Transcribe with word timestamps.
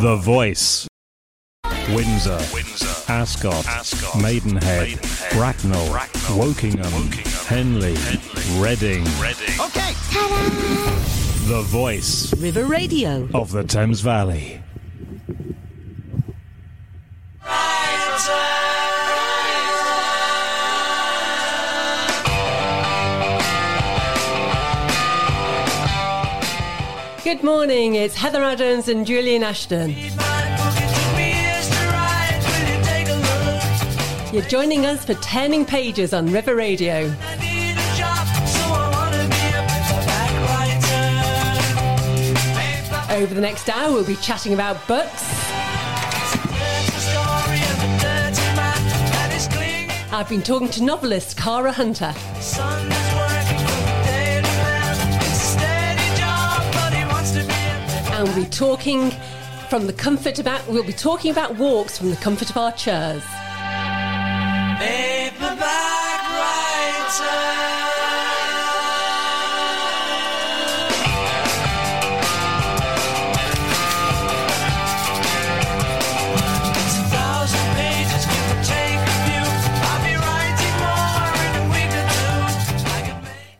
The 0.00 0.16
Voice. 0.16 0.88
Windsor, 1.90 2.38
Windsor, 2.54 3.12
Ascot, 3.12 3.66
Ascot, 3.66 4.22
Maidenhead, 4.22 4.62
Maidenhead, 4.62 5.32
Bracknell, 5.34 5.90
Bracknell, 5.90 6.38
Wokingham, 6.38 6.84
Wokingham, 6.84 7.46
Henley, 7.46 7.94
Henley, 7.96 8.62
Reading. 8.62 9.04
Reading. 9.20 9.60
Okay. 9.60 9.92
The 11.48 11.62
Voice 11.66 12.34
River 12.38 12.64
Radio. 12.64 13.28
of 13.34 13.52
the 13.52 13.62
Thames 13.62 14.00
Valley. 14.00 14.62
Good 27.30 27.44
morning, 27.44 27.94
it's 27.94 28.16
Heather 28.16 28.42
Adams 28.42 28.88
and 28.88 29.06
Julian 29.06 29.44
Ashton. 29.44 29.90
You're 34.32 34.42
joining 34.48 34.84
us 34.84 35.04
for 35.04 35.14
Turning 35.14 35.64
Pages 35.64 36.12
on 36.12 36.26
River 36.32 36.56
Radio. 36.56 37.04
Over 43.12 43.32
the 43.32 43.40
next 43.40 43.68
hour, 43.68 43.92
we'll 43.92 44.04
be 44.04 44.16
chatting 44.16 44.52
about 44.52 44.84
books. 44.88 45.22
I've 50.12 50.28
been 50.28 50.42
talking 50.42 50.68
to 50.70 50.82
novelist 50.82 51.36
Cara 51.36 51.70
Hunter. 51.70 52.12
And 58.20 58.28
we'll 58.28 58.44
be 58.44 58.50
talking 58.50 59.10
from 59.70 59.86
the 59.86 59.94
comfort 59.94 60.38
about 60.38 60.68
we'll 60.68 60.84
be 60.84 60.92
talking 60.92 61.30
about 61.30 61.56
walks 61.56 61.96
from 61.96 62.10
the 62.10 62.16
comfort 62.16 62.50
of 62.50 62.56
our 62.58 62.70
chairs. 62.72 63.22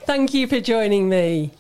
Thank 0.05 0.35
you 0.35 0.47
for 0.47 0.61
joining 0.61 1.09
me. 1.09 1.51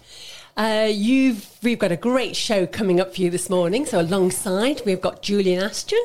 Uh, 0.60 0.84
you've 0.84 1.48
we've 1.62 1.78
got 1.78 1.90
a 1.90 1.96
great 1.96 2.36
show 2.36 2.66
coming 2.66 3.00
up 3.00 3.14
for 3.14 3.22
you 3.22 3.30
this 3.30 3.48
morning. 3.48 3.86
So 3.86 3.98
alongside 3.98 4.82
we've 4.84 5.00
got 5.00 5.22
Julian 5.22 5.62
Ashton. 5.62 5.98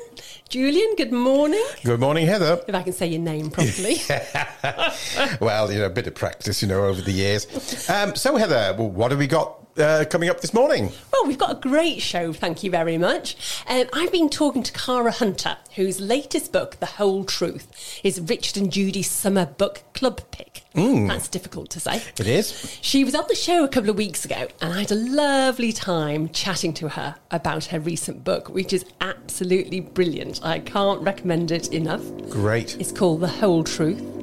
Julian, 0.47 0.95
good 0.95 1.11
morning. 1.11 1.61
Good 1.83 1.99
morning, 1.99 2.25
Heather. 2.25 2.63
If 2.65 2.73
I 2.73 2.81
can 2.81 2.93
say 2.93 3.07
your 3.07 3.19
name 3.19 3.51
properly. 3.51 3.97
Well, 5.41 5.71
you 5.71 5.79
know, 5.79 5.87
a 5.87 5.89
bit 5.89 6.07
of 6.07 6.15
practice, 6.15 6.61
you 6.61 6.69
know, 6.69 6.85
over 6.85 7.01
the 7.01 7.11
years. 7.11 7.89
Um, 7.89 8.15
so, 8.15 8.37
Heather, 8.37 8.75
well, 8.77 8.89
what 8.89 9.11
have 9.11 9.19
we 9.19 9.27
got 9.27 9.64
uh, 9.77 10.05
coming 10.09 10.29
up 10.29 10.41
this 10.41 10.53
morning? 10.53 10.91
Well, 11.11 11.25
we've 11.27 11.37
got 11.37 11.51
a 11.51 11.59
great 11.59 12.01
show, 12.01 12.33
thank 12.33 12.63
you 12.63 12.71
very 12.71 12.97
much. 12.97 13.35
Um, 13.67 13.85
I've 13.93 14.11
been 14.11 14.29
talking 14.29 14.63
to 14.63 14.71
Cara 14.71 15.11
Hunter, 15.11 15.57
whose 15.75 15.99
latest 15.99 16.51
book, 16.51 16.79
The 16.79 16.85
Whole 16.85 17.23
Truth, 17.23 18.01
is 18.03 18.19
Richard 18.21 18.57
and 18.57 18.71
Judy's 18.71 19.09
summer 19.09 19.45
book 19.45 19.83
club 19.93 20.21
pick. 20.31 20.63
That's 20.73 21.29
difficult 21.29 21.69
to 21.69 21.79
say. 21.79 22.01
It 22.19 22.27
is. 22.27 22.77
She 22.81 23.05
was 23.05 23.15
on 23.15 23.23
the 23.29 23.35
show 23.35 23.63
a 23.63 23.67
couple 23.69 23.89
of 23.89 23.95
weeks 23.95 24.25
ago, 24.25 24.47
and 24.61 24.73
I 24.73 24.79
had 24.81 24.91
a 24.91 24.95
lovely 24.95 25.71
time 25.71 26.29
chatting 26.29 26.73
to 26.75 26.89
her 26.89 27.15
about 27.31 27.65
her 27.65 27.79
recent 27.79 28.25
book, 28.25 28.49
which 28.49 28.73
is 28.73 28.83
absolutely 28.99 29.79
brilliant. 29.79 30.43
I 30.43 30.59
can't 30.59 31.01
recommend 31.01 31.51
it 31.51 31.71
enough. 31.71 32.03
Great. 32.29 32.77
It's 32.79 32.91
called 32.91 33.21
The 33.21 33.27
Whole 33.27 33.63
Truth. 33.63 34.14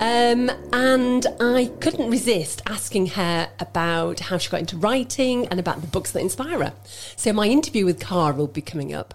Um, 0.00 0.50
and 0.72 1.26
I 1.40 1.70
couldn't 1.80 2.10
resist 2.10 2.62
asking 2.66 3.08
her 3.08 3.50
about 3.60 4.20
how 4.20 4.38
she 4.38 4.48
got 4.48 4.60
into 4.60 4.78
writing 4.78 5.46
and 5.48 5.60
about 5.60 5.82
the 5.82 5.86
books 5.86 6.10
that 6.12 6.20
inspire 6.20 6.64
her. 6.64 6.72
So 7.16 7.34
my 7.34 7.48
interview 7.48 7.84
with 7.84 8.00
Cara 8.00 8.32
will 8.32 8.46
be 8.46 8.62
coming 8.62 8.94
up. 8.94 9.12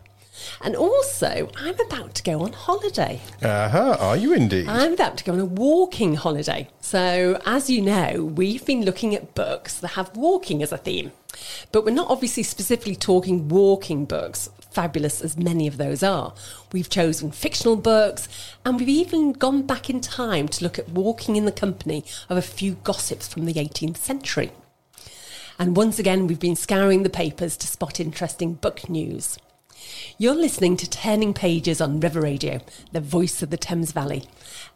And 0.61 0.75
also, 0.75 1.49
I'm 1.57 1.79
about 1.79 2.15
to 2.15 2.23
go 2.23 2.41
on 2.41 2.53
holiday. 2.53 3.21
Uh 3.41 3.69
huh. 3.69 3.97
Are 3.99 4.17
you 4.17 4.33
indeed? 4.33 4.67
I'm 4.67 4.93
about 4.93 5.17
to 5.17 5.23
go 5.23 5.33
on 5.33 5.39
a 5.39 5.45
walking 5.45 6.15
holiday. 6.15 6.67
So, 6.81 7.41
as 7.45 7.69
you 7.69 7.81
know, 7.81 8.23
we've 8.35 8.65
been 8.65 8.85
looking 8.85 9.15
at 9.15 9.35
books 9.35 9.79
that 9.79 9.89
have 9.89 10.15
walking 10.15 10.61
as 10.63 10.71
a 10.71 10.77
theme. 10.77 11.11
But 11.71 11.85
we're 11.85 11.91
not 11.91 12.09
obviously 12.09 12.43
specifically 12.43 12.95
talking 12.95 13.49
walking 13.49 14.05
books, 14.05 14.49
fabulous 14.71 15.21
as 15.21 15.37
many 15.37 15.67
of 15.67 15.77
those 15.77 16.03
are. 16.03 16.33
We've 16.71 16.89
chosen 16.89 17.31
fictional 17.31 17.75
books, 17.75 18.27
and 18.65 18.79
we've 18.79 18.89
even 18.89 19.33
gone 19.33 19.63
back 19.63 19.89
in 19.89 20.01
time 20.01 20.47
to 20.49 20.63
look 20.63 20.79
at 20.79 20.89
walking 20.89 21.35
in 21.35 21.45
the 21.45 21.51
company 21.51 22.05
of 22.29 22.37
a 22.37 22.41
few 22.41 22.75
gossips 22.83 23.27
from 23.27 23.45
the 23.45 23.53
18th 23.53 23.97
century. 23.97 24.51
And 25.57 25.77
once 25.77 25.99
again, 25.99 26.27
we've 26.27 26.39
been 26.39 26.55
scouring 26.55 27.03
the 27.03 27.09
papers 27.09 27.55
to 27.57 27.67
spot 27.67 27.99
interesting 27.99 28.55
book 28.55 28.89
news. 28.89 29.37
You're 30.17 30.35
listening 30.35 30.77
to 30.77 30.89
Turning 30.89 31.33
Pages 31.33 31.81
on 31.81 31.99
River 31.99 32.21
Radio, 32.21 32.61
the 32.91 33.01
voice 33.01 33.41
of 33.41 33.49
the 33.49 33.57
Thames 33.57 33.91
Valley. 33.91 34.23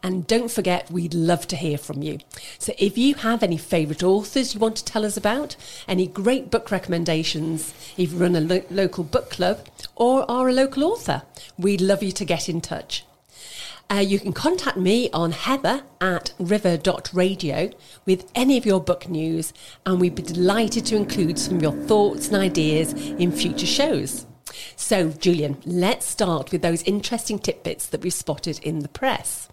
And 0.02 0.26
don't 0.26 0.50
forget, 0.50 0.90
we'd 0.90 1.14
love 1.14 1.46
to 1.48 1.56
hear 1.56 1.78
from 1.78 2.02
you. 2.02 2.18
So 2.58 2.72
if 2.78 2.96
you 2.98 3.14
have 3.14 3.42
any 3.42 3.56
favourite 3.56 4.02
authors 4.02 4.54
you 4.54 4.60
want 4.60 4.76
to 4.76 4.84
tell 4.84 5.04
us 5.04 5.16
about, 5.16 5.56
any 5.88 6.06
great 6.06 6.50
book 6.50 6.70
recommendations, 6.70 7.74
if 7.96 8.12
you 8.12 8.18
run 8.18 8.36
a 8.36 8.40
lo- 8.40 8.64
local 8.70 9.04
book 9.04 9.30
club, 9.30 9.66
or 9.96 10.30
are 10.30 10.48
a 10.48 10.52
local 10.52 10.84
author, 10.84 11.22
we'd 11.58 11.80
love 11.80 12.02
you 12.02 12.12
to 12.12 12.24
get 12.24 12.48
in 12.48 12.60
touch. 12.60 13.04
Uh, 13.90 13.96
you 13.96 14.20
can 14.20 14.32
contact 14.32 14.76
me 14.76 15.10
on 15.10 15.32
heather 15.32 15.82
at 16.00 16.32
river.radio 16.38 17.70
with 18.06 18.30
any 18.36 18.56
of 18.56 18.64
your 18.64 18.80
book 18.80 19.08
news, 19.08 19.52
and 19.84 20.00
we'd 20.00 20.14
be 20.14 20.22
delighted 20.22 20.86
to 20.86 20.94
include 20.94 21.36
some 21.38 21.56
of 21.56 21.62
your 21.62 21.72
thoughts 21.72 22.28
and 22.28 22.36
ideas 22.36 22.92
in 22.92 23.32
future 23.32 23.66
shows. 23.66 24.26
So, 24.76 25.10
Julian, 25.10 25.58
let's 25.64 26.06
start 26.06 26.52
with 26.52 26.62
those 26.62 26.82
interesting 26.82 27.38
tidbits 27.38 27.86
that 27.86 28.02
we've 28.02 28.12
spotted 28.12 28.58
in 28.62 28.80
the 28.80 28.88
press. 28.88 29.48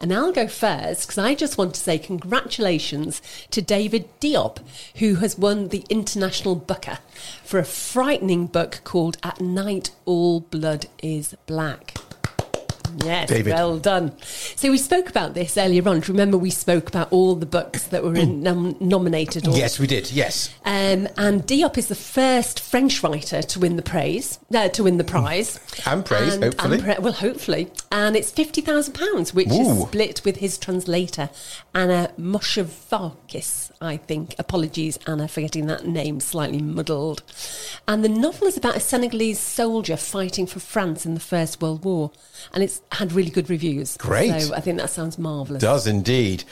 And 0.00 0.12
I'll 0.12 0.32
go 0.32 0.46
first 0.46 1.02
because 1.02 1.18
I 1.18 1.34
just 1.34 1.58
want 1.58 1.74
to 1.74 1.80
say 1.80 1.98
congratulations 1.98 3.20
to 3.50 3.60
David 3.60 4.08
Diop, 4.20 4.58
who 4.96 5.16
has 5.16 5.36
won 5.36 5.68
the 5.68 5.84
International 5.88 6.54
Booker 6.54 6.98
for 7.42 7.58
a 7.58 7.64
frightening 7.64 8.46
book 8.46 8.80
called 8.84 9.18
At 9.22 9.40
Night 9.40 9.90
All 10.04 10.40
Blood 10.40 10.86
is 11.02 11.36
Black. 11.46 11.96
Yes, 13.04 13.28
David. 13.28 13.52
well 13.54 13.78
done. 13.78 14.12
So 14.56 14.70
we 14.70 14.78
spoke 14.78 15.08
about 15.08 15.34
this 15.34 15.56
earlier 15.56 15.86
on. 15.88 16.00
Remember 16.00 16.36
we 16.38 16.50
spoke 16.50 16.88
about 16.88 17.12
all 17.12 17.34
the 17.34 17.46
books 17.46 17.84
that 17.88 18.02
were 18.02 18.14
in, 18.14 18.42
nom- 18.42 18.76
nominated? 18.80 19.46
Or, 19.48 19.56
Yes, 19.56 19.78
we 19.78 19.86
did. 19.86 20.10
Yes. 20.12 20.50
Um, 20.64 21.08
and 21.16 21.42
Diop 21.46 21.78
is 21.78 21.88
the 21.88 21.94
first 21.94 22.60
French 22.60 23.02
writer 23.02 23.42
to 23.42 23.58
win 23.60 23.76
the 23.76 23.82
praise, 23.82 24.38
uh, 24.54 24.68
to 24.68 24.84
win 24.84 24.96
the 24.98 25.04
prize, 25.04 25.58
And 25.86 26.04
praise, 26.04 26.34
And- 26.34 26.44
hopefully. 26.44 26.74
and 26.76 26.84
pra- 26.84 27.00
well, 27.00 27.12
hopefully, 27.12 27.70
and 27.92 28.16
it's 28.16 28.30
fifty 28.30 28.60
thousand 28.60 28.94
pounds, 28.94 29.32
which 29.34 29.48
Ooh. 29.50 29.60
is 29.60 29.82
split 29.82 30.22
with 30.24 30.36
his 30.36 30.58
translator 30.58 31.30
Anna 31.74 32.10
I 33.80 33.96
think. 33.96 34.34
Apologies, 34.38 34.98
Anna, 35.06 35.28
for 35.28 35.40
getting 35.40 35.66
that 35.66 35.86
name 35.86 36.20
slightly 36.20 36.60
muddled. 36.60 37.22
And 37.86 38.04
the 38.04 38.08
novel 38.08 38.46
is 38.46 38.56
about 38.56 38.76
a 38.76 38.80
Senegalese 38.80 39.38
soldier 39.38 39.96
fighting 39.96 40.46
for 40.46 40.60
France 40.60 41.06
in 41.06 41.14
the 41.14 41.20
First 41.20 41.62
World 41.62 41.84
War, 41.84 42.10
and 42.52 42.62
it's 42.62 42.80
had 42.92 43.12
really 43.12 43.30
good 43.30 43.50
reviews. 43.50 43.96
Great. 43.96 44.40
So 44.42 44.54
I 44.54 44.60
think 44.60 44.78
that 44.78 44.90
sounds 44.90 45.18
marvellous. 45.18 45.60
Does 45.60 45.86
indeed. 45.86 46.44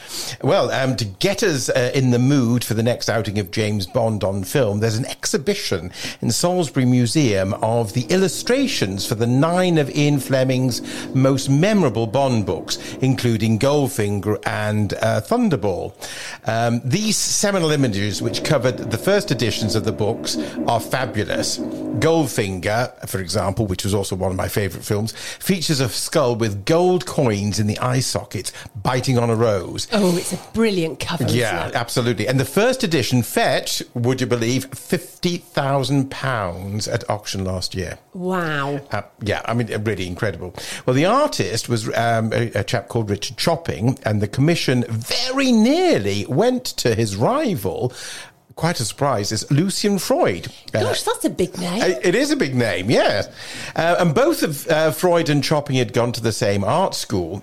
Well, 0.43 0.71
um, 0.71 0.97
to 0.97 1.05
get 1.05 1.43
us 1.43 1.69
uh, 1.69 1.91
in 1.95 2.11
the 2.11 2.19
mood 2.19 2.63
for 2.63 2.75
the 2.75 2.83
next 2.83 3.09
outing 3.09 3.39
of 3.39 3.51
James 3.51 3.87
Bond 3.87 4.23
on 4.23 4.45
film, 4.45 4.81
there's 4.81 4.99
an 4.99 5.07
exhibition 5.07 5.91
in 6.21 6.31
Salisbury 6.31 6.85
Museum 6.85 7.55
of 7.55 7.93
the 7.93 8.03
illustrations 8.03 9.07
for 9.07 9.15
the 9.15 9.27
nine 9.27 9.79
of 9.79 9.91
Ian 9.91 10.21
Fleming's 10.21 10.83
most 11.15 11.49
memorable 11.49 12.07
Bond 12.07 12.47
books, 12.47 12.79
including 13.01 13.59
Goldfinger 13.59 14.41
and 14.47 14.95
uh, 14.95 15.21
Thunderball. 15.21 15.93
Um, 16.67 16.81
these 16.85 17.17
seminal 17.17 17.71
images, 17.71 18.21
which 18.21 18.43
covered 18.43 18.79
the 18.91 18.99
first 18.99 19.31
editions 19.31 19.77
of 19.77 19.85
the 19.85 19.93
books, 19.93 20.37
are 20.67 20.81
fabulous. 20.81 21.59
Goldfinger, 21.59 23.09
for 23.09 23.21
example, 23.21 23.67
which 23.67 23.85
was 23.85 23.95
also 23.95 24.17
one 24.17 24.33
of 24.33 24.37
my 24.37 24.49
favourite 24.49 24.85
films, 24.85 25.13
features 25.13 25.79
a 25.79 25.89
skull 25.89 26.35
with 26.35 26.65
gold 26.65 27.07
coins 27.07 27.61
in 27.61 27.69
the 27.69 27.79
eye 27.79 28.01
sockets 28.01 28.53
biting 28.75 29.17
on 29.17 29.31
a 29.31 29.37
rose. 29.37 29.87
Oh, 29.93 30.17
it's 30.17 30.33
a 30.33 30.39
brilliant 30.53 30.99
cover. 30.99 31.25
Yeah, 31.25 31.71
absolutely. 31.73 32.27
And 32.27 32.41
the 32.41 32.45
first 32.45 32.83
edition 32.83 33.23
fetched, 33.23 33.83
would 33.95 34.21
you 34.21 34.27
believe, 34.27 34.67
fifty 34.75 35.37
thousand 35.39 36.11
pounds 36.11 36.89
at 36.89 37.09
auction 37.09 37.45
last 37.45 37.75
year. 37.75 37.99
Wow. 38.13 38.81
Uh, 38.91 39.03
yeah, 39.23 39.43
I 39.45 39.55
mean, 39.55 39.69
really 39.85 40.07
incredible. 40.07 40.55
Well, 40.85 40.95
the 40.95 41.05
artist 41.05 41.69
was 41.69 41.87
um, 41.97 42.33
a, 42.33 42.51
a 42.55 42.65
chap 42.65 42.89
called 42.89 43.09
Richard 43.09 43.37
Chopping, 43.37 43.99
and 44.05 44.21
the 44.21 44.29
commission 44.29 44.85
very 44.89 45.53
nearly 45.53 46.27
went 46.27 46.56
to 46.65 46.95
his 46.95 47.17
rival. 47.17 47.93
quite 48.55 48.81
a 48.81 48.85
surprise, 48.85 49.33
is 49.33 49.51
Lucian 49.51 49.99
Freud. 49.99 50.49
Uh, 50.75 50.83
Gosh, 50.83 51.03
that's 51.03 51.25
a 51.25 51.31
big 51.31 51.59
name. 51.59 51.83
it 52.03 52.15
is 52.15 52.31
a 52.31 52.37
big 52.37 52.55
name, 52.55 52.91
yes. 52.91 53.29
Uh, 53.75 53.97
and 53.99 54.15
both 54.15 54.43
of 54.43 54.67
uh, 54.69 54.91
Freud 54.93 55.29
and 55.29 55.45
Chopping 55.45 55.77
had 55.77 55.93
gone 55.93 56.13
to 56.13 56.21
the 56.21 56.33
same 56.33 56.65
art 56.65 56.95
school. 56.95 57.43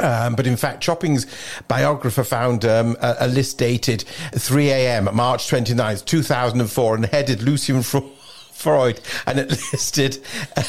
Um, 0.00 0.36
but 0.36 0.46
in 0.46 0.56
fact, 0.56 0.80
Chopping's 0.80 1.26
biographer 1.66 2.22
found 2.22 2.64
um, 2.64 2.96
a, 3.00 3.16
a, 3.20 3.28
list 3.28 3.58
dated 3.58 4.02
3 4.34 4.70
a.m., 4.70 5.08
March 5.12 5.50
29th, 5.50 6.04
2004, 6.04 6.94
and 6.94 7.06
headed 7.06 7.42
Lucian 7.42 7.82
Freud. 7.82 8.04
Freud, 8.58 9.00
and 9.24 9.38
it 9.38 9.50
listed 9.72 10.18
uh, 10.56 10.62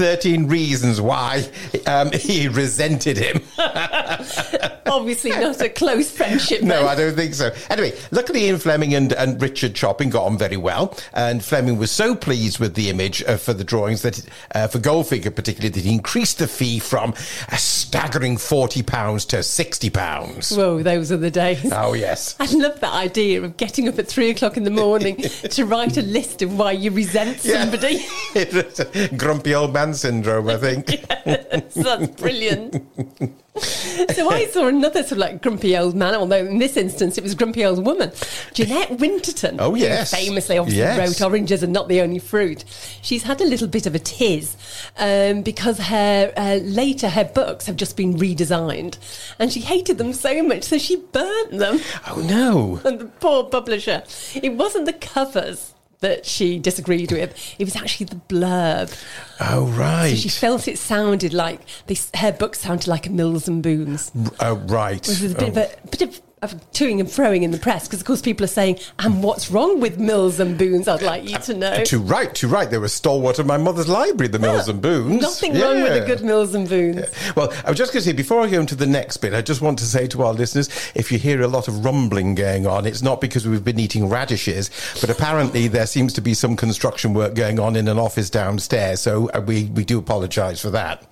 13 0.00 0.48
reasons 0.48 0.98
why 0.98 1.46
um, 1.86 2.10
he 2.14 2.48
resented 2.48 3.18
him. 3.18 3.42
Obviously, 4.86 5.30
not 5.30 5.60
a 5.60 5.68
close 5.68 6.10
friendship. 6.10 6.62
no. 6.62 6.86
I 6.86 6.94
don't 6.94 7.14
think 7.14 7.34
so. 7.34 7.52
Anyway, 7.68 7.92
luckily, 8.10 8.46
Ian 8.46 8.58
Fleming 8.58 8.94
and, 8.94 9.12
and 9.12 9.40
Richard 9.40 9.74
Chopping 9.74 10.08
got 10.08 10.24
on 10.24 10.38
very 10.38 10.56
well, 10.56 10.96
and 11.12 11.44
Fleming 11.44 11.76
was 11.76 11.90
so 11.90 12.14
pleased 12.14 12.58
with 12.58 12.74
the 12.74 12.88
image 12.88 13.22
uh, 13.24 13.36
for 13.36 13.52
the 13.52 13.62
drawings 13.62 14.00
that, 14.00 14.24
uh, 14.54 14.68
for 14.68 14.78
Goldfinger 14.78 15.36
particularly, 15.36 15.68
that 15.68 15.84
he 15.84 15.92
increased 15.92 16.38
the 16.38 16.48
fee 16.48 16.78
from 16.78 17.12
a 17.50 17.58
staggering 17.58 18.38
forty 18.38 18.82
pounds 18.82 19.26
to 19.26 19.42
sixty 19.42 19.90
pounds. 19.90 20.50
Whoa, 20.50 20.82
those 20.82 21.12
are 21.12 21.18
the 21.18 21.30
days. 21.30 21.70
Oh 21.72 21.92
yes. 21.92 22.36
I 22.40 22.46
love 22.46 22.80
that 22.80 22.94
idea 22.94 23.42
of 23.42 23.58
getting 23.58 23.86
up 23.86 23.98
at 23.98 24.08
three 24.08 24.30
o'clock 24.30 24.56
in 24.56 24.64
the 24.64 24.70
morning 24.70 25.16
to 25.18 25.66
write 25.66 25.98
a 25.98 26.02
list 26.02 26.40
of 26.40 26.58
why 26.58 26.72
you 26.72 26.90
resent 26.90 27.40
somebody. 27.40 28.02
Yeah. 28.34 29.08
Grumpy 29.16 29.54
old 29.54 29.74
man 29.74 29.89
syndrome, 29.94 30.48
I 30.48 30.56
think. 30.56 30.90
yes, 31.26 31.74
that's 31.74 32.08
brilliant. 32.20 32.74
so 33.56 34.30
I 34.30 34.46
saw 34.46 34.68
another 34.68 35.02
sort 35.02 35.12
of 35.12 35.18
like 35.18 35.42
grumpy 35.42 35.76
old 35.76 35.94
man, 35.94 36.14
although 36.14 36.44
in 36.46 36.58
this 36.58 36.76
instance 36.76 37.18
it 37.18 37.24
was 37.24 37.34
grumpy 37.34 37.64
old 37.64 37.84
woman, 37.84 38.12
Jeanette 38.54 38.90
Winterson. 38.90 39.56
Oh, 39.58 39.74
yes. 39.74 40.12
famously, 40.12 40.56
obviously 40.58 40.80
Yes. 40.80 41.20
wrote 41.20 41.26
"Oranges 41.26 41.62
are 41.62 41.68
not 41.68 41.88
the 41.88 42.00
only 42.00 42.18
fruit." 42.18 42.64
She's 43.02 43.24
had 43.24 43.40
a 43.40 43.44
little 43.44 43.68
bit 43.68 43.86
of 43.86 43.94
a 43.94 43.98
tiz 43.98 44.56
um, 44.98 45.42
because 45.42 45.78
her 45.78 46.32
uh, 46.36 46.56
later 46.62 47.08
her 47.08 47.24
books 47.24 47.66
have 47.66 47.76
just 47.76 47.96
been 47.96 48.14
redesigned, 48.14 48.98
and 49.38 49.52
she 49.52 49.60
hated 49.60 49.98
them 49.98 50.12
so 50.12 50.42
much, 50.42 50.64
so 50.64 50.78
she 50.78 50.96
burnt 50.96 51.58
them. 51.58 51.80
Oh 52.08 52.22
no. 52.26 52.80
And 52.88 52.98
the 53.00 53.04
poor 53.06 53.44
publisher. 53.44 54.02
It 54.34 54.54
wasn't 54.54 54.86
the 54.86 54.92
covers 54.92 55.74
that 56.00 56.26
she 56.26 56.58
disagreed 56.58 57.12
with; 57.12 57.34
it 57.58 57.64
was 57.64 57.76
actually 57.76 58.06
the 58.06 58.20
blurb. 58.28 58.94
Oh 59.40 59.66
right. 59.66 60.10
So 60.10 60.16
She 60.16 60.28
felt 60.28 60.68
it 60.68 60.78
sounded 60.78 61.32
like 61.32 61.60
this, 61.86 62.10
her 62.16 62.32
book 62.32 62.54
sounded 62.54 62.86
like 62.88 63.06
a 63.06 63.10
Mills 63.10 63.48
and 63.48 63.62
Boons. 63.62 64.10
Oh 64.40 64.56
right. 64.66 65.06
Was 65.06 65.22
a 65.24 65.34
bit, 65.34 65.42
Oh. 65.42 65.46
of, 65.48 65.56
a, 65.56 65.66
oh. 65.68 65.74
bit 65.90 66.02
of, 66.02 66.20
of 66.42 66.54
toing 66.72 67.00
and 67.00 67.08
froing 67.08 67.42
in 67.42 67.50
the 67.50 67.58
press 67.58 67.86
because, 67.86 68.00
of 68.00 68.06
course, 68.06 68.22
people 68.22 68.44
are 68.44 68.48
saying, 68.48 68.78
"And 68.98 69.22
what's 69.22 69.50
wrong 69.50 69.78
with 69.80 69.98
Mills 69.98 70.40
and 70.40 70.56
Boons?" 70.56 70.88
I'd 70.88 71.02
like 71.02 71.28
you 71.28 71.36
to 71.38 71.54
know. 71.54 71.84
Too 71.84 71.98
right, 72.00 72.34
too 72.34 72.48
right. 72.48 72.70
They 72.70 72.78
were 72.78 72.88
stalwart 72.88 73.38
of 73.38 73.46
my 73.46 73.58
mother's 73.58 73.88
library, 73.88 74.28
the 74.28 74.38
Mills 74.38 74.68
and 74.68 74.80
Boons. 74.80 75.20
Nothing 75.20 75.52
wrong 75.60 75.82
with 75.82 75.92
Yeah. 75.92 75.98
the 76.00 76.06
good 76.06 76.22
Mills 76.22 76.54
and 76.54 76.68
Boons. 76.68 77.04
Well, 77.36 77.52
I 77.64 77.68
was 77.70 77.78
just 77.78 77.92
going 77.92 78.02
to 78.02 78.08
say, 78.08 78.12
before 78.14 78.40
I 78.40 78.48
go 78.48 78.58
into 78.60 78.74
the 78.74 78.86
next 78.86 79.18
bit, 79.18 79.34
I 79.34 79.42
just 79.42 79.60
want 79.60 79.78
to 79.80 79.84
say 79.84 80.06
to 80.08 80.22
our 80.22 80.32
listeners 80.32 80.68
if 80.94 81.12
you 81.12 81.18
hear 81.18 81.42
a 81.42 81.48
lot 81.48 81.68
of 81.68 81.84
rumbling 81.84 82.34
going 82.34 82.66
on, 82.66 82.86
it's 82.86 83.02
not 83.02 83.20
because 83.20 83.46
we've 83.46 83.64
been 83.64 83.78
eating 83.78 84.08
radishes, 84.08 84.70
but 85.00 85.10
apparently 85.10 85.68
there 85.68 85.86
seems 85.86 86.12
to 86.14 86.20
be 86.22 86.32
some 86.32 86.56
construction 86.56 87.12
work 87.12 87.34
going 87.34 87.60
on 87.60 87.76
in 87.76 87.86
an 87.86 87.98
office 87.98 88.30
downstairs. 88.30 89.00
So 89.00 89.28
uh, 89.34 89.40
we, 89.46 89.64
we 89.74 89.84
do 89.84 89.98
apologise 89.98 90.60
for 90.60 90.70
that. 90.70 91.02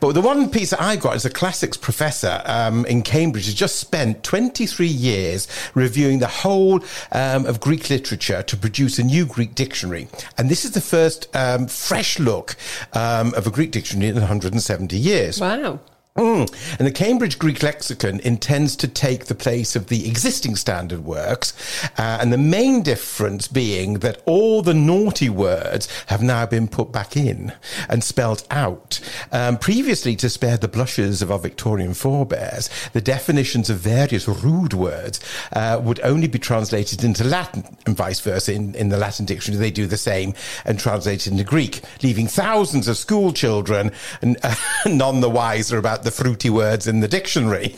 But 0.00 0.12
the 0.14 0.20
one 0.20 0.50
piece 0.50 0.70
that 0.70 0.82
I've 0.82 1.00
got 1.00 1.14
is 1.14 1.24
a 1.24 1.30
classics 1.30 1.76
professor 1.76 2.42
um, 2.44 2.84
in 2.86 3.02
Cambridge 3.02 3.44
has 3.46 3.54
just 3.54 3.76
spent 3.76 4.22
23 4.64 4.86
years 4.86 5.46
reviewing 5.74 6.20
the 6.20 6.26
whole 6.26 6.80
um, 7.12 7.44
of 7.44 7.60
Greek 7.60 7.90
literature 7.90 8.42
to 8.42 8.56
produce 8.56 8.98
a 8.98 9.02
new 9.02 9.26
Greek 9.26 9.54
dictionary. 9.54 10.08
And 10.38 10.48
this 10.48 10.64
is 10.64 10.70
the 10.70 10.80
first 10.80 11.28
um, 11.36 11.66
fresh 11.66 12.18
look 12.18 12.56
um, 12.94 13.34
of 13.34 13.46
a 13.46 13.50
Greek 13.50 13.70
dictionary 13.70 14.08
in 14.08 14.16
170 14.16 14.96
years. 14.96 15.38
Wow. 15.38 15.80
Mm. 16.16 16.78
And 16.78 16.86
the 16.86 16.92
Cambridge 16.92 17.40
Greek 17.40 17.60
Lexicon 17.60 18.20
intends 18.20 18.76
to 18.76 18.86
take 18.86 19.24
the 19.24 19.34
place 19.34 19.74
of 19.74 19.88
the 19.88 20.06
existing 20.06 20.54
standard 20.54 21.04
works, 21.04 21.52
uh, 21.98 22.18
and 22.20 22.32
the 22.32 22.38
main 22.38 22.84
difference 22.84 23.48
being 23.48 23.94
that 23.94 24.22
all 24.24 24.62
the 24.62 24.74
naughty 24.74 25.28
words 25.28 25.88
have 26.06 26.22
now 26.22 26.46
been 26.46 26.68
put 26.68 26.92
back 26.92 27.16
in 27.16 27.52
and 27.88 28.04
spelled 28.04 28.46
out. 28.52 29.00
Um, 29.32 29.58
previously, 29.58 30.14
to 30.14 30.30
spare 30.30 30.56
the 30.56 30.68
blushes 30.68 31.20
of 31.20 31.32
our 31.32 31.38
Victorian 31.40 31.94
forebears, 31.94 32.70
the 32.92 33.00
definitions 33.00 33.68
of 33.68 33.78
various 33.78 34.28
rude 34.28 34.72
words 34.72 35.18
uh, 35.52 35.80
would 35.82 35.98
only 36.04 36.28
be 36.28 36.38
translated 36.38 37.02
into 37.02 37.24
Latin, 37.24 37.64
and 37.86 37.96
vice 37.96 38.20
versa. 38.20 38.52
In, 38.52 38.76
in 38.76 38.88
the 38.88 38.98
Latin 38.98 39.26
dictionary, 39.26 39.58
they 39.58 39.72
do 39.72 39.88
the 39.88 39.96
same 39.96 40.34
and 40.64 40.78
translate 40.78 41.26
it 41.26 41.32
into 41.32 41.42
Greek, 41.42 41.82
leaving 42.04 42.28
thousands 42.28 42.86
of 42.86 42.96
school 42.96 43.32
children 43.32 43.90
and, 44.22 44.36
uh, 44.44 44.54
none 44.86 45.20
the 45.20 45.28
wiser 45.28 45.76
about 45.76 46.03
the 46.04 46.10
fruity 46.10 46.50
words 46.50 46.86
in 46.86 47.00
the 47.00 47.08
dictionary. 47.08 47.74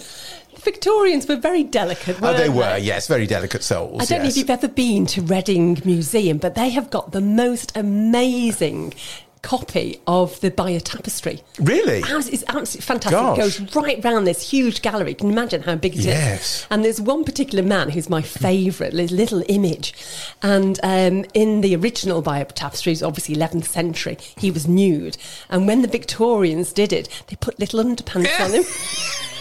Victorians 0.58 1.28
were 1.28 1.36
very 1.36 1.62
delicate, 1.62 2.16
Oh, 2.18 2.24
weren't 2.24 2.38
they 2.38 2.48
were, 2.48 2.76
yes, 2.76 3.06
very 3.06 3.26
delicate 3.26 3.62
souls. 3.62 4.02
I 4.02 4.04
don't 4.04 4.22
know 4.22 4.28
if 4.28 4.36
you've 4.36 4.50
ever 4.50 4.68
been 4.68 5.06
to 5.06 5.22
Reading 5.22 5.80
Museum, 5.84 6.38
but 6.38 6.54
they 6.56 6.70
have 6.70 6.90
got 6.90 7.12
the 7.12 7.20
most 7.20 7.76
amazing 7.76 8.92
copy 9.46 10.00
of 10.08 10.40
the 10.40 10.50
Bayeux 10.50 10.80
Tapestry. 10.80 11.40
Really? 11.60 12.02
It's 12.04 12.42
absolutely 12.48 12.80
fantastic. 12.80 13.12
Gosh. 13.12 13.38
It 13.38 13.40
goes 13.40 13.76
right 13.76 14.04
round 14.04 14.26
this 14.26 14.50
huge 14.50 14.82
gallery. 14.82 15.14
Can 15.14 15.28
you 15.28 15.34
imagine 15.34 15.62
how 15.62 15.76
big 15.76 15.94
it 15.94 16.00
is? 16.00 16.06
Yes. 16.06 16.66
And 16.68 16.84
there's 16.84 17.00
one 17.00 17.22
particular 17.22 17.62
man 17.62 17.90
who's 17.90 18.10
my 18.10 18.22
favourite, 18.22 18.92
his 18.92 19.12
little 19.12 19.44
image. 19.48 19.94
And 20.42 20.80
um, 20.82 21.24
in 21.32 21.60
the 21.60 21.76
original 21.76 22.22
Bayeux 22.22 22.46
Tapestries, 22.46 23.04
obviously 23.04 23.36
11th 23.36 23.66
century, 23.66 24.18
he 24.36 24.50
was 24.50 24.66
nude. 24.66 25.16
And 25.48 25.68
when 25.68 25.82
the 25.82 25.88
Victorians 25.88 26.72
did 26.72 26.92
it, 26.92 27.08
they 27.28 27.36
put 27.36 27.60
little 27.60 27.82
underpants 27.84 28.40
on 28.40 28.50
him. 28.52 28.64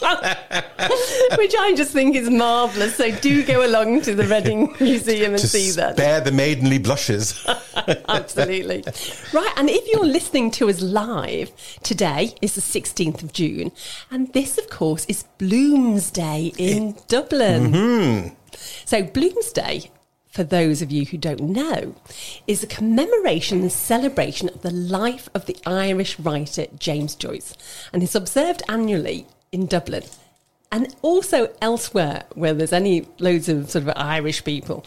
Which 1.38 1.54
I 1.58 1.74
just 1.76 1.92
think 1.92 2.14
is 2.14 2.30
marvellous. 2.30 2.96
So 2.96 3.10
do 3.10 3.44
go 3.44 3.66
along 3.66 4.02
to 4.02 4.14
the 4.14 4.24
Reading 4.24 4.74
Museum 4.80 5.32
and 5.32 5.40
to 5.40 5.48
see 5.48 5.70
that. 5.72 5.96
spare 5.96 6.20
the 6.20 6.32
maidenly 6.32 6.78
blushes. 6.78 7.44
Absolutely. 8.08 8.84
Right. 9.32 9.52
And 9.56 9.68
if 9.68 9.86
you're 9.88 10.04
listening 10.04 10.50
to 10.52 10.68
us 10.68 10.80
live, 10.80 11.52
today 11.82 12.34
is 12.40 12.54
the 12.54 12.60
16th 12.60 13.22
of 13.22 13.32
June. 13.32 13.72
And 14.10 14.32
this, 14.32 14.58
of 14.58 14.70
course, 14.70 15.04
is 15.06 15.24
Bloomsday 15.38 16.54
in 16.58 16.96
Dublin. 17.08 17.72
Mm-hmm. 17.72 18.34
So, 18.84 19.02
Bloomsday, 19.02 19.90
for 20.28 20.44
those 20.44 20.82
of 20.82 20.90
you 20.92 21.06
who 21.06 21.16
don't 21.16 21.40
know, 21.40 21.94
is 22.46 22.62
a 22.62 22.66
commemoration 22.66 23.60
and 23.62 23.72
celebration 23.72 24.48
of 24.48 24.62
the 24.62 24.70
life 24.70 25.28
of 25.34 25.46
the 25.46 25.56
Irish 25.66 26.18
writer 26.18 26.66
James 26.78 27.14
Joyce. 27.14 27.54
And 27.92 28.02
it's 28.02 28.14
observed 28.14 28.62
annually 28.68 29.26
in 29.52 29.66
Dublin. 29.66 30.02
And 30.70 30.94
also 31.00 31.50
elsewhere 31.62 32.24
where 32.34 32.52
there's 32.52 32.74
any 32.74 33.06
loads 33.18 33.48
of 33.48 33.70
sort 33.70 33.88
of 33.88 33.94
Irish 33.96 34.44
people. 34.44 34.84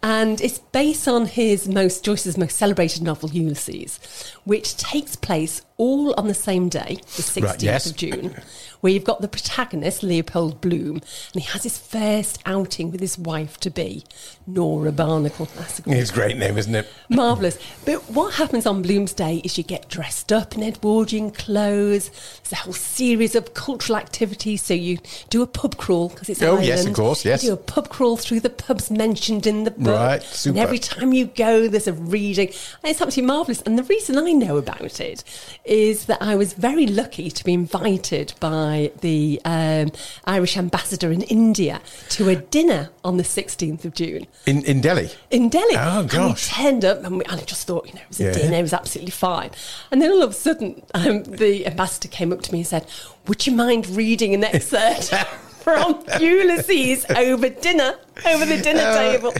And 0.00 0.40
it's 0.40 0.60
based 0.60 1.08
on 1.08 1.26
his 1.26 1.66
most 1.66 2.04
Joyce's 2.04 2.38
most 2.38 2.56
celebrated 2.56 3.02
novel, 3.02 3.30
Ulysses, 3.30 3.98
which 4.44 4.76
takes 4.76 5.16
place 5.16 5.62
all 5.76 6.14
on 6.14 6.28
the 6.28 6.34
same 6.34 6.68
day, 6.68 6.98
the 7.16 7.22
16th 7.22 7.42
Right, 7.42 7.62
yes. 7.64 7.90
of 7.90 7.96
June, 7.96 8.36
where 8.84 8.92
you've 8.92 9.02
got 9.02 9.22
the 9.22 9.28
protagonist, 9.28 10.02
Leopold 10.02 10.60
Bloom, 10.60 10.96
and 11.32 11.42
he 11.42 11.48
has 11.52 11.62
his 11.62 11.78
first 11.78 12.38
outing 12.44 12.90
with 12.90 13.00
his 13.00 13.16
wife 13.18 13.58
to 13.60 13.70
be, 13.70 14.04
Nora 14.46 14.92
Barnacle. 14.92 15.46
That's 15.56 15.78
a 15.80 15.82
it's 15.86 16.10
a 16.10 16.12
great 16.12 16.36
name, 16.36 16.58
isn't 16.58 16.74
it? 16.74 16.86
Marvellous. 17.08 17.58
But 17.86 18.10
what 18.10 18.34
happens 18.34 18.66
on 18.66 18.82
Bloom's 18.82 19.14
Day 19.14 19.40
is 19.42 19.56
you 19.56 19.64
get 19.64 19.88
dressed 19.88 20.30
up 20.34 20.54
in 20.54 20.62
Edwardian 20.62 21.30
clothes. 21.30 22.10
There's 22.42 22.52
a 22.52 22.56
whole 22.56 22.74
series 22.74 23.34
of 23.34 23.54
cultural 23.54 23.96
activities. 23.96 24.60
So 24.60 24.74
you 24.74 24.98
do 25.30 25.40
a 25.40 25.46
pub 25.46 25.78
crawl 25.78 26.10
because 26.10 26.28
it's 26.28 26.42
Oh, 26.42 26.48
Ireland. 26.48 26.66
yes, 26.66 26.84
of 26.84 26.92
course, 26.92 27.24
yes. 27.24 27.42
You 27.42 27.50
do 27.50 27.54
a 27.54 27.56
pub 27.56 27.88
crawl 27.88 28.18
through 28.18 28.40
the 28.40 28.50
pubs 28.50 28.90
mentioned 28.90 29.46
in 29.46 29.64
the 29.64 29.70
book. 29.70 29.94
Right, 29.94 30.46
And 30.46 30.58
every 30.58 30.78
time 30.78 31.14
you 31.14 31.24
go, 31.24 31.68
there's 31.68 31.88
a 31.88 31.94
reading. 31.94 32.48
And 32.48 32.90
it's 32.90 33.00
absolutely 33.00 33.28
marvellous. 33.28 33.62
And 33.62 33.78
the 33.78 33.82
reason 33.84 34.18
I 34.18 34.32
know 34.32 34.58
about 34.58 35.00
it 35.00 35.24
is 35.64 36.04
that 36.04 36.20
I 36.20 36.36
was 36.36 36.52
very 36.52 36.86
lucky 36.86 37.30
to 37.30 37.44
be 37.44 37.54
invited 37.54 38.34
by 38.40 38.73
the 39.00 39.40
um, 39.44 39.90
Irish 40.24 40.56
ambassador 40.56 41.10
in 41.12 41.22
India 41.22 41.80
to 42.10 42.28
a 42.28 42.36
dinner 42.36 42.90
on 43.04 43.16
the 43.16 43.22
16th 43.22 43.84
of 43.84 43.92
June 43.94 44.26
In, 44.46 44.64
in 44.64 44.80
Delhi. 44.80 45.10
in 45.30 45.48
Delhi. 45.48 45.76
Oh, 45.76 46.00
And 46.00 46.10
gosh. 46.10 46.48
we 46.58 46.62
turned 46.64 46.84
up 46.84 47.04
and, 47.04 47.18
we, 47.18 47.24
and 47.24 47.40
I 47.40 47.44
just 47.44 47.66
thought, 47.66 47.86
you 47.86 47.94
know, 47.94 48.00
it 48.02 48.08
was 48.08 48.20
a 48.20 48.24
Yeah. 48.24 48.32
dinner, 48.32 48.56
it 48.58 48.62
was 48.62 48.72
absolutely 48.72 49.10
fine. 49.12 49.50
And 49.90 50.00
then 50.00 50.10
all 50.12 50.22
of 50.22 50.30
a 50.30 50.34
sudden, 50.34 50.82
um, 50.94 51.22
the 51.24 51.66
ambassador 51.66 52.08
came 52.08 52.32
up 52.32 52.42
to 52.42 52.52
me 52.52 52.58
and 52.60 52.66
said, 52.66 52.86
Would 53.28 53.46
you 53.46 53.52
mind 53.54 53.86
reading 53.88 54.34
an 54.34 54.44
excerpt 54.44 55.14
from 55.64 56.02
Ulysses 56.20 57.06
over 57.10 57.48
dinner, 57.48 57.96
over 58.26 58.44
the 58.44 58.60
dinner 58.60 58.82
Uh, 58.82 58.98
table? 58.98 59.32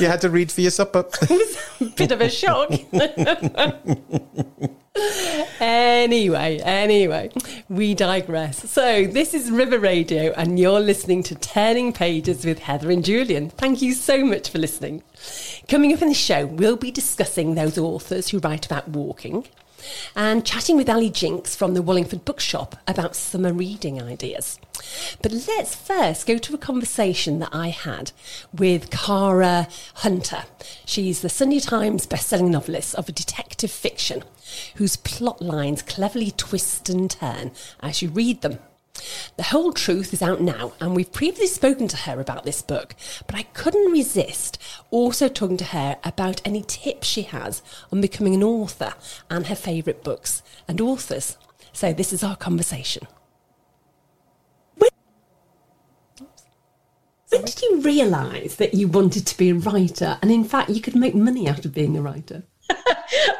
You 0.00 0.06
had 0.06 0.20
to 0.22 0.30
read 0.30 0.50
for 0.52 0.60
your 0.62 0.70
supper. 0.70 1.04
It 1.22 1.30
was 1.30 1.56
a 1.80 1.84
bit 1.94 2.12
of 2.12 2.20
a 2.20 2.30
shock. 2.30 2.70
Anyway, 5.60 6.58
anyway, 6.60 7.30
we 7.68 7.94
digress. 7.94 8.70
So, 8.70 9.06
this 9.06 9.34
is 9.34 9.50
River 9.50 9.78
Radio, 9.78 10.32
and 10.36 10.58
you're 10.58 10.80
listening 10.80 11.22
to 11.24 11.34
Turning 11.34 11.92
Pages 11.92 12.44
with 12.44 12.60
Heather 12.60 12.90
and 12.90 13.04
Julian. 13.04 13.50
Thank 13.50 13.82
you 13.82 13.92
so 13.94 14.24
much 14.24 14.50
for 14.50 14.58
listening. 14.58 15.02
Coming 15.68 15.92
up 15.92 16.02
in 16.02 16.08
the 16.08 16.14
show, 16.14 16.46
we'll 16.46 16.76
be 16.76 16.90
discussing 16.90 17.54
those 17.54 17.76
authors 17.76 18.28
who 18.28 18.38
write 18.38 18.66
about 18.66 18.88
walking 18.88 19.46
and 20.14 20.44
chatting 20.44 20.76
with 20.76 20.88
Ali 20.88 21.10
Jinks 21.10 21.54
from 21.54 21.74
the 21.74 21.82
Wallingford 21.82 22.24
Bookshop 22.24 22.76
about 22.86 23.16
summer 23.16 23.52
reading 23.52 24.02
ideas. 24.02 24.58
But 25.22 25.32
let's 25.32 25.74
first 25.74 26.26
go 26.26 26.38
to 26.38 26.54
a 26.54 26.58
conversation 26.58 27.38
that 27.40 27.50
I 27.52 27.68
had 27.68 28.12
with 28.52 28.90
Cara 28.90 29.68
Hunter. 29.94 30.44
She's 30.84 31.20
the 31.20 31.28
Sunday 31.28 31.60
Times 31.60 32.06
bestselling 32.06 32.50
novelist 32.50 32.94
of 32.94 33.06
detective 33.06 33.70
fiction 33.70 34.22
whose 34.76 34.96
plot 34.96 35.42
lines 35.42 35.82
cleverly 35.82 36.30
twist 36.30 36.88
and 36.88 37.10
turn 37.10 37.50
as 37.80 38.02
you 38.02 38.08
read 38.08 38.42
them. 38.42 38.58
The 39.36 39.44
Whole 39.44 39.72
Truth 39.72 40.12
is 40.12 40.22
out 40.22 40.40
now, 40.40 40.72
and 40.80 40.94
we've 40.94 41.12
previously 41.12 41.46
spoken 41.46 41.88
to 41.88 41.96
her 41.98 42.20
about 42.20 42.44
this 42.44 42.62
book, 42.62 42.94
but 43.26 43.36
I 43.36 43.42
couldn't 43.42 43.92
resist 43.92 44.58
also 44.90 45.28
talking 45.28 45.56
to 45.58 45.64
her 45.66 45.96
about 46.04 46.40
any 46.44 46.62
tips 46.62 47.06
she 47.06 47.22
has 47.22 47.62
on 47.92 48.00
becoming 48.00 48.34
an 48.34 48.42
author 48.42 48.94
and 49.30 49.46
her 49.46 49.54
favourite 49.54 50.02
books 50.02 50.42
and 50.66 50.80
authors. 50.80 51.36
So, 51.72 51.92
this 51.92 52.12
is 52.12 52.24
our 52.24 52.36
conversation. 52.36 53.06
When, 54.76 54.90
when 57.30 57.44
did 57.44 57.62
you 57.62 57.80
realise 57.80 58.56
that 58.56 58.74
you 58.74 58.88
wanted 58.88 59.26
to 59.26 59.36
be 59.36 59.50
a 59.50 59.54
writer, 59.54 60.18
and 60.22 60.30
in 60.30 60.44
fact, 60.44 60.70
you 60.70 60.80
could 60.80 60.96
make 60.96 61.14
money 61.14 61.48
out 61.48 61.64
of 61.64 61.74
being 61.74 61.96
a 61.96 62.02
writer? 62.02 62.44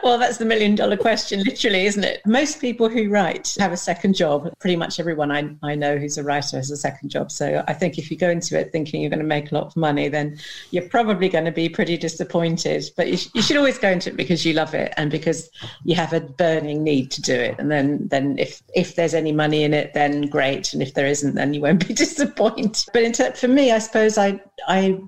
Well, 0.03 0.19
that's 0.19 0.39
the 0.39 0.45
million 0.45 0.75
dollar 0.75 0.97
question, 0.97 1.43
literally, 1.43 1.87
isn't 1.87 2.05
it? 2.05 2.21
Most 2.27 2.61
people 2.61 2.89
who 2.89 3.09
write 3.09 3.57
have 3.59 3.73
a 3.73 3.77
second 3.77 4.15
job. 4.15 4.53
Pretty 4.59 4.77
much 4.77 5.01
everyone 5.01 5.31
I, 5.31 5.51
I 5.63 5.75
know 5.75 5.97
who's 5.99 6.19
a 6.19 6.23
writer 6.23 6.57
has 6.57 6.71
a 6.71 6.77
second 6.77 7.11
job. 7.11 7.31
So 7.31 7.65
I 7.67 7.73
think 7.73 7.99
if 7.99 8.11
you 8.11 8.17
go 8.17 8.31
into 8.31 8.59
it 8.59 8.73
thinking 8.73 9.01
you're 9.01 9.11
going 9.11 9.21
to 9.21 9.27
make 9.27 9.51
a 9.53 9.55
lot 9.55 9.67
of 9.67 9.77
money, 9.77 10.09
then 10.09 10.39
you're 10.71 10.89
probably 10.89 11.29
going 11.29 11.45
to 11.45 11.53
be 11.53 11.69
pretty 11.69 11.97
disappointed. 11.97 12.91
But 12.97 13.09
you, 13.09 13.17
sh- 13.17 13.29
you 13.35 13.43
should 13.43 13.57
always 13.57 13.79
go 13.79 13.91
into 13.91 14.11
it 14.11 14.17
because 14.17 14.45
you 14.45 14.55
love 14.55 14.75
it 14.75 14.93
and 14.97 15.11
because 15.11 15.51
you 15.85 15.95
have 15.95 16.13
a 16.13 16.21
burning 16.21 16.83
need 16.83 17.11
to 17.13 17.23
do 17.23 17.35
it. 17.35 17.57
And 17.59 17.71
then, 17.71 18.09
then 18.09 18.39
if, 18.39 18.63
if 18.75 18.95
there's 18.95 19.15
any 19.15 19.33
money 19.33 19.65
in 19.65 19.75
it, 19.75 19.95
then 19.95 20.23
great. 20.23 20.73
And 20.73 20.83
if 20.83 20.95
there 20.95 21.07
isn't, 21.07 21.35
then 21.35 21.55
you 21.55 21.61
won't 21.61 21.87
be 21.89 21.95
disappointed. 21.95 22.85
But 22.93 23.03
in 23.03 23.13
for 23.35 23.49
me, 23.49 23.73
I 23.73 23.79
suppose 23.79 24.17
I, 24.17 24.41
I 24.67 25.01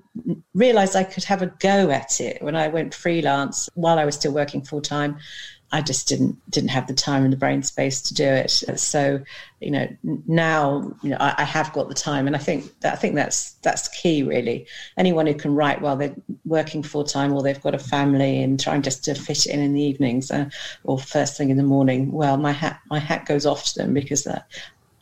realized 0.53 0.95
I 0.95 1.03
could 1.03 1.23
have 1.23 1.41
a 1.41 1.47
go 1.47 1.89
at 1.91 2.19
it 2.19 2.41
when 2.41 2.55
I 2.55 2.67
went 2.67 2.93
freelance 2.93 3.69
while 3.75 3.97
I 3.97 4.05
was 4.05 4.15
still 4.15 4.33
working 4.33 4.50
full 4.59 4.81
time. 4.81 5.17
I 5.73 5.81
just 5.81 6.09
didn't 6.09 6.37
didn't 6.51 6.71
have 6.71 6.87
the 6.87 6.93
time 6.93 7.23
and 7.23 7.31
the 7.31 7.37
brain 7.37 7.63
space 7.63 8.01
to 8.01 8.13
do 8.13 8.25
it. 8.25 8.49
So, 8.49 9.21
you 9.61 9.71
know, 9.71 9.87
now 10.27 10.93
you 11.01 11.11
know 11.11 11.17
I, 11.19 11.33
I, 11.37 11.43
have 11.45 11.71
got 11.71 11.87
the 11.87 11.95
time, 11.95 12.27
and 12.27 12.35
I 12.35 12.39
think 12.39 12.77
that 12.81 12.91
I 12.91 12.97
think 12.97 13.15
that's 13.15 13.53
that's 13.61 13.87
key 13.87 14.23
really. 14.23 14.67
Anyone 14.97 15.27
who 15.27 15.33
can 15.33 15.55
write 15.55 15.81
while 15.81 15.95
they're 15.95 16.15
working 16.45 16.83
full 16.83 17.05
time 17.05 17.31
or 17.31 17.41
they've 17.41 17.61
got 17.61 17.73
a 17.73 17.79
family 17.79 18.43
and 18.43 18.59
trying 18.59 18.81
just 18.81 19.05
to 19.05 19.15
fit 19.15 19.45
in 19.45 19.61
in 19.61 19.73
the 19.73 19.81
evenings 19.81 20.29
uh, 20.29 20.49
or 20.83 20.99
first 20.99 21.37
thing 21.37 21.51
in 21.51 21.57
the 21.57 21.63
morning, 21.63 22.11
well, 22.11 22.35
my 22.35 22.51
hat 22.51 22.81
my 22.89 22.99
hat 22.99 23.25
goes 23.25 23.45
off 23.45 23.63
to 23.65 23.79
them 23.79 23.93
because 23.93 24.25
that 24.25 24.47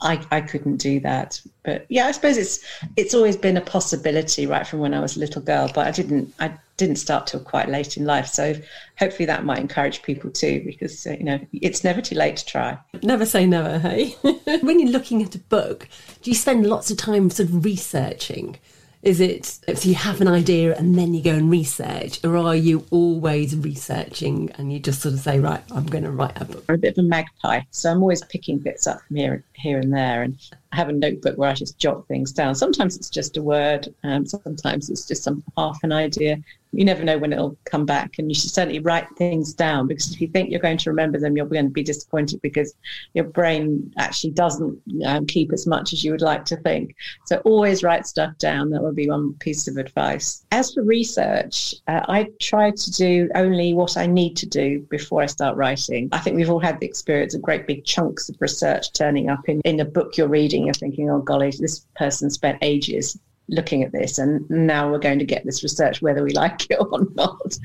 I, 0.01 0.24
I 0.32 0.41
couldn't 0.41 0.77
do 0.77 1.00
that. 1.01 1.41
But 1.63 1.86
yeah, 1.89 2.06
I 2.06 2.12
suppose 2.12 2.38
it's 2.38 2.63
it's 2.96 3.13
always 3.13 3.38
been 3.38 3.58
a 3.58 3.62
possibility 3.62 4.46
right 4.46 4.65
from 4.65 4.79
when 4.79 4.94
I 4.94 5.00
was 5.00 5.18
a 5.18 5.20
little 5.20 5.41
girl, 5.41 5.70
but 5.74 5.88
I 5.88 5.91
didn't 5.91 6.34
I 6.39 6.53
didn't 6.79 6.95
start 6.95 7.27
till 7.27 7.41
quite 7.41 7.69
late 7.69 7.98
in 7.98 8.05
life. 8.05 8.25
So 8.27 8.55
hopefully 8.98 9.25
that 9.27 9.45
might 9.45 9.59
encourage 9.59 10.01
people 10.01 10.31
too, 10.31 10.63
because 10.65 11.05
uh, 11.05 11.12
you 11.12 11.25
know 11.25 11.39
it's 11.51 11.83
never 11.83 12.01
too 12.01 12.15
late 12.15 12.38
to 12.38 12.45
try. 12.45 12.79
Never 13.03 13.25
say 13.25 13.45
never, 13.45 13.77
hey. 13.77 14.09
when 14.62 14.79
you're 14.79 14.89
looking 14.89 15.21
at 15.21 15.36
a 15.36 15.39
book, 15.39 15.88
do 16.24 16.31
you 16.31 16.36
spend 16.36 16.65
lots 16.65 16.89
of 16.89 16.98
time 16.98 17.29
sort 17.29 17.50
of 17.50 17.63
researching? 17.63 18.57
Is 19.01 19.21
it 19.21 19.45
so 19.45 19.88
you 19.88 19.95
have 19.95 20.19
an 20.19 20.27
idea 20.27 20.75
and 20.75 20.98
then 20.98 21.13
you 21.13 21.24
go 21.24 21.33
and 21.33 21.50
research, 21.50 22.24
or 22.25 22.36
are 22.36 22.55
you 22.55 22.86
always 22.91 23.55
researching 23.55 24.51
and 24.57 24.74
you 24.74 24.79
just 24.79 25.01
sort 25.01 25.13
of 25.13 25.21
say, 25.21 25.39
right, 25.39 25.63
I'm 25.71 25.86
going 25.86 26.03
to 26.03 26.12
write 26.12 26.41
a 26.41 26.45
book? 26.45 26.65
I'm 26.67 26.75
a 26.75 26.77
bit 26.77 26.98
of 26.98 27.05
a 27.05 27.07
magpie, 27.07 27.62
so 27.71 27.91
I'm 27.91 28.01
always 28.01 28.24
picking 28.25 28.57
bits 28.57 28.88
up 28.88 29.01
from 29.01 29.15
here, 29.15 29.43
here 29.53 29.79
and 29.79 29.93
there, 29.93 30.24
and 30.24 30.38
I 30.72 30.76
have 30.76 30.90
a 30.90 30.94
notebook 30.94 31.38
where 31.38 31.50
I 31.50 31.54
just 31.54 31.80
jot 31.80 32.08
things 32.08 32.32
down. 32.32 32.56
Sometimes 32.56 32.96
it's 32.96 33.10
just 33.10 33.38
a 33.38 33.42
word, 33.42 33.94
um, 34.04 34.26
sometimes 34.26 34.90
it's 34.90 35.08
just 35.08 35.24
some 35.24 35.44
half 35.58 35.80
an 35.84 35.92
idea, 35.92 36.38
you 36.72 36.86
never 36.86 37.04
know 37.04 37.18
when 37.18 37.34
it'll 37.34 37.58
come 37.66 37.86
back. 37.86 38.20
And 38.20 38.30
you 38.30 38.36
should 38.36 38.52
certainly 38.52 38.80
write 38.80 39.08
things 39.18 39.54
down 39.54 39.88
because 39.88 40.14
if 40.14 40.22
you 40.22 40.28
think 40.28 40.50
you're 40.50 40.60
going 40.60 40.78
to 40.78 40.90
remember 40.90 41.20
them, 41.20 41.36
you're 41.36 41.46
going 41.46 41.66
to 41.66 41.72
be 41.72 41.84
disappointed 41.84 42.42
because 42.42 42.76
your 43.14 43.26
brain 43.26 43.92
actually 43.98 44.32
doesn't 44.32 44.80
um, 45.06 45.26
keep 45.26 45.52
as 45.52 45.66
much 45.66 45.94
as 45.94 46.04
you 46.04 46.12
would 46.12 46.22
like 46.22 46.46
to 46.46 46.58
think. 46.58 46.96
So 47.26 47.38
always 47.38 47.84
write 47.84 48.06
stuff 48.06 48.38
down. 48.38 48.70
That 48.70 48.84
would 48.84 48.96
be 48.96 49.10
one 49.10 49.34
piece 49.36 49.68
of 49.68 49.78
advice. 49.78 50.46
As 50.52 50.74
for 50.74 50.84
research, 50.84 51.76
uh, 51.88 52.02
I 52.08 52.30
try 52.40 52.72
to 52.72 52.92
do 52.92 53.30
only 53.36 53.74
what 53.74 53.98
I 53.98 54.06
need 54.06 54.36
to 54.38 54.46
do 54.46 54.82
before 54.90 55.24
I 55.24 55.26
start 55.26 55.58
writing. 55.58 56.10
I 56.12 56.20
think 56.20 56.36
we've 56.36 56.50
all 56.50 56.60
had 56.60 56.80
the 56.80 56.86
experience 56.86 57.34
of 57.34 57.42
great 57.42 57.66
big 57.66 57.84
chunks 57.86 58.30
of 58.30 58.36
research 58.40 58.94
turning 58.94 59.30
up 59.30 59.48
in, 59.50 59.62
in 59.66 59.80
a 59.80 59.86
book 59.86 60.18
you're 60.18 60.28
reading. 60.28 60.59
You're 60.66 60.74
thinking, 60.74 61.10
oh, 61.10 61.20
golly, 61.20 61.51
this 61.51 61.86
person 61.96 62.30
spent 62.30 62.58
ages 62.62 63.20
looking 63.51 63.84
at 63.84 63.92
this 63.92 64.20
and 64.20 64.48
now 64.48 64.92
we're 64.92 65.00
going 65.00 65.18
to 65.18 65.25
get 65.25 65.44
this 65.44 65.63
research 65.63 66.04
whether 66.04 66.24
we 66.24 66.32
like 66.34 66.70
it 66.70 66.78
or 66.80 67.06
not. 67.16 67.58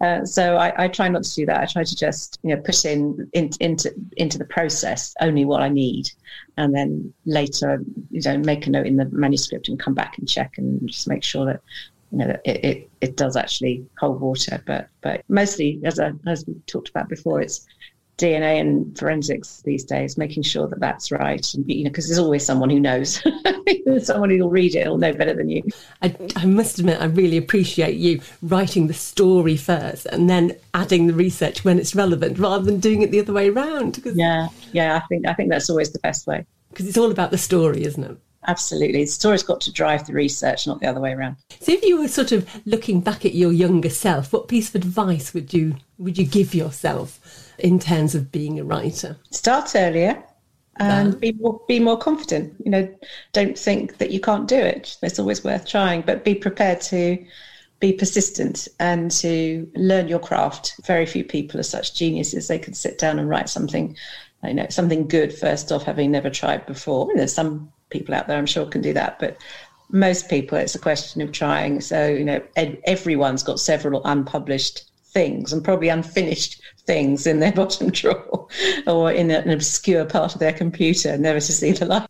Uh, 0.00 0.24
so 0.24 0.56
I, 0.56 0.84
I, 0.84 0.88
try 0.88 1.08
not 1.08 1.22
to 1.22 1.34
do 1.34 1.46
that. 1.46 1.60
I 1.60 1.64
try 1.64 1.82
to 1.82 1.96
just 1.96 2.38
you 2.42 2.54
know 2.54 2.60
put 2.60 2.84
in, 2.84 3.28
in, 3.32 3.50
into 3.58 3.92
into 4.18 4.36
the 4.36 4.44
process 4.44 5.14
only 5.20 5.44
what 5.44 5.62
i 5.62 5.68
need 5.68 6.10
and 6.56 6.74
then 6.74 7.12
later 7.24 7.82
you 8.10 8.20
know 8.24 8.38
make 8.38 8.66
a 8.66 8.70
note 8.70 8.86
in 8.86 8.96
the 8.96 9.06
manuscript 9.06 9.68
and 9.68 9.80
come 9.80 9.94
back 9.94 10.18
and 10.18 10.28
check 10.28 10.58
and 10.58 10.86
just 10.86 11.08
make 11.08 11.24
sure 11.24 11.46
that 11.46 11.60
you 12.12 12.18
know 12.18 12.36
it, 12.44 12.64
it, 12.64 12.90
it 13.00 13.16
does 13.16 13.36
actually 13.36 13.86
hold 13.98 14.20
water. 14.20 14.62
But 14.66 14.88
but 15.00 15.24
mostly 15.28 15.80
as 15.84 15.98
I, 15.98 16.12
as 16.26 16.44
we 16.46 16.54
talked 16.66 16.88
about 16.88 17.08
before 17.08 17.40
it's 17.40 17.66
DNA 18.20 18.60
and 18.60 18.96
forensics 18.98 19.62
these 19.62 19.84
days, 19.84 20.18
making 20.18 20.42
sure 20.42 20.66
that 20.68 20.78
that's 20.78 21.10
right. 21.10 21.54
And, 21.54 21.68
you 21.68 21.84
know, 21.84 21.90
because 21.90 22.08
there's 22.08 22.18
always 22.18 22.44
someone 22.44 22.68
who 22.68 22.78
knows, 22.78 23.22
someone 24.02 24.30
who'll 24.30 24.50
read 24.50 24.74
it 24.74 24.86
will 24.86 24.98
know 24.98 25.12
better 25.12 25.34
than 25.34 25.48
you. 25.48 25.62
I, 26.02 26.14
I, 26.36 26.44
must 26.44 26.78
admit, 26.78 27.00
I 27.00 27.06
really 27.06 27.38
appreciate 27.38 27.96
you 27.96 28.20
writing 28.42 28.86
the 28.86 28.94
story 28.94 29.56
first 29.56 30.06
and 30.06 30.28
then 30.28 30.56
adding 30.74 31.06
the 31.06 31.14
research 31.14 31.64
when 31.64 31.78
it's 31.78 31.94
relevant, 31.94 32.38
rather 32.38 32.64
than 32.64 32.78
doing 32.78 33.02
it 33.02 33.10
the 33.10 33.20
other 33.20 33.32
way 33.32 33.48
around. 33.48 34.00
Yeah, 34.04 34.48
yeah, 34.72 34.96
I 34.96 35.00
think 35.06 35.26
I 35.26 35.32
think 35.32 35.50
that's 35.50 35.70
always 35.70 35.92
the 35.92 35.98
best 36.00 36.26
way 36.26 36.44
because 36.70 36.86
it's 36.86 36.98
all 36.98 37.10
about 37.10 37.30
the 37.30 37.38
story, 37.38 37.84
isn't 37.84 38.04
it? 38.04 38.16
Absolutely. 38.46 39.04
The 39.04 39.06
story's 39.06 39.42
got 39.42 39.60
to 39.62 39.72
drive 39.72 40.06
the 40.06 40.14
research, 40.14 40.66
not 40.66 40.80
the 40.80 40.86
other 40.86 41.00
way 41.00 41.12
around. 41.12 41.36
So 41.60 41.72
if 41.72 41.82
you 41.82 42.00
were 42.00 42.08
sort 42.08 42.32
of 42.32 42.48
looking 42.66 43.00
back 43.00 43.26
at 43.26 43.34
your 43.34 43.52
younger 43.52 43.90
self, 43.90 44.32
what 44.32 44.48
piece 44.48 44.70
of 44.70 44.76
advice 44.76 45.34
would 45.34 45.52
you 45.52 45.76
would 45.98 46.16
you 46.16 46.24
give 46.24 46.54
yourself 46.54 47.49
in 47.60 47.78
terms 47.78 48.14
of 48.14 48.30
being 48.32 48.58
a 48.58 48.64
writer? 48.64 49.16
Start 49.30 49.74
earlier 49.74 50.22
and 50.80 51.20
be 51.20 51.32
more, 51.32 51.60
be 51.68 51.78
more 51.78 51.98
confident. 51.98 52.54
You 52.64 52.70
know, 52.70 52.94
don't 53.32 53.58
think 53.58 53.98
that 53.98 54.10
you 54.10 54.20
can't 54.20 54.48
do 54.48 54.56
it. 54.56 54.96
It's 55.02 55.18
always 55.18 55.44
worth 55.44 55.66
trying, 55.66 56.02
but 56.02 56.24
be 56.24 56.34
prepared 56.34 56.80
to 56.82 57.22
be 57.80 57.92
persistent 57.92 58.68
and 58.78 59.10
to 59.10 59.70
learn 59.74 60.08
your 60.08 60.18
craft. 60.18 60.80
Very 60.84 61.06
few 61.06 61.24
people 61.24 61.60
are 61.60 61.64
such 61.64 61.94
geniuses 61.94 62.48
they 62.48 62.58
can 62.58 62.74
sit 62.74 62.98
down 62.98 63.18
and 63.18 63.28
write 63.28 63.48
something, 63.48 63.96
you 64.44 64.54
know, 64.54 64.66
something 64.70 65.06
good 65.08 65.34
first 65.34 65.72
off, 65.72 65.82
having 65.82 66.10
never 66.10 66.30
tried 66.30 66.66
before. 66.66 67.10
there's 67.14 67.32
some 67.32 67.72
people 67.90 68.14
out 68.14 68.28
there 68.28 68.38
I'm 68.38 68.46
sure 68.46 68.66
can 68.66 68.82
do 68.82 68.92
that, 68.94 69.18
but 69.18 69.38
most 69.92 70.28
people 70.28 70.56
it's 70.56 70.74
a 70.74 70.78
question 70.78 71.20
of 71.20 71.32
trying. 71.32 71.80
So 71.80 72.06
you 72.06 72.24
know, 72.24 72.42
ed- 72.56 72.80
everyone's 72.84 73.42
got 73.42 73.60
several 73.60 74.02
unpublished 74.04 74.89
things 75.12 75.52
and 75.52 75.64
probably 75.64 75.88
unfinished 75.88 76.60
things 76.86 77.26
in 77.26 77.40
their 77.40 77.52
bottom 77.60 77.90
drawer 77.90 78.48
or 78.86 79.12
in 79.12 79.30
an 79.30 79.50
obscure 79.50 80.04
part 80.04 80.34
of 80.34 80.40
their 80.40 80.52
computer, 80.52 81.16
never 81.16 81.40
to 81.40 81.52
see 81.52 81.72
the 81.72 81.84
light. 81.84 82.08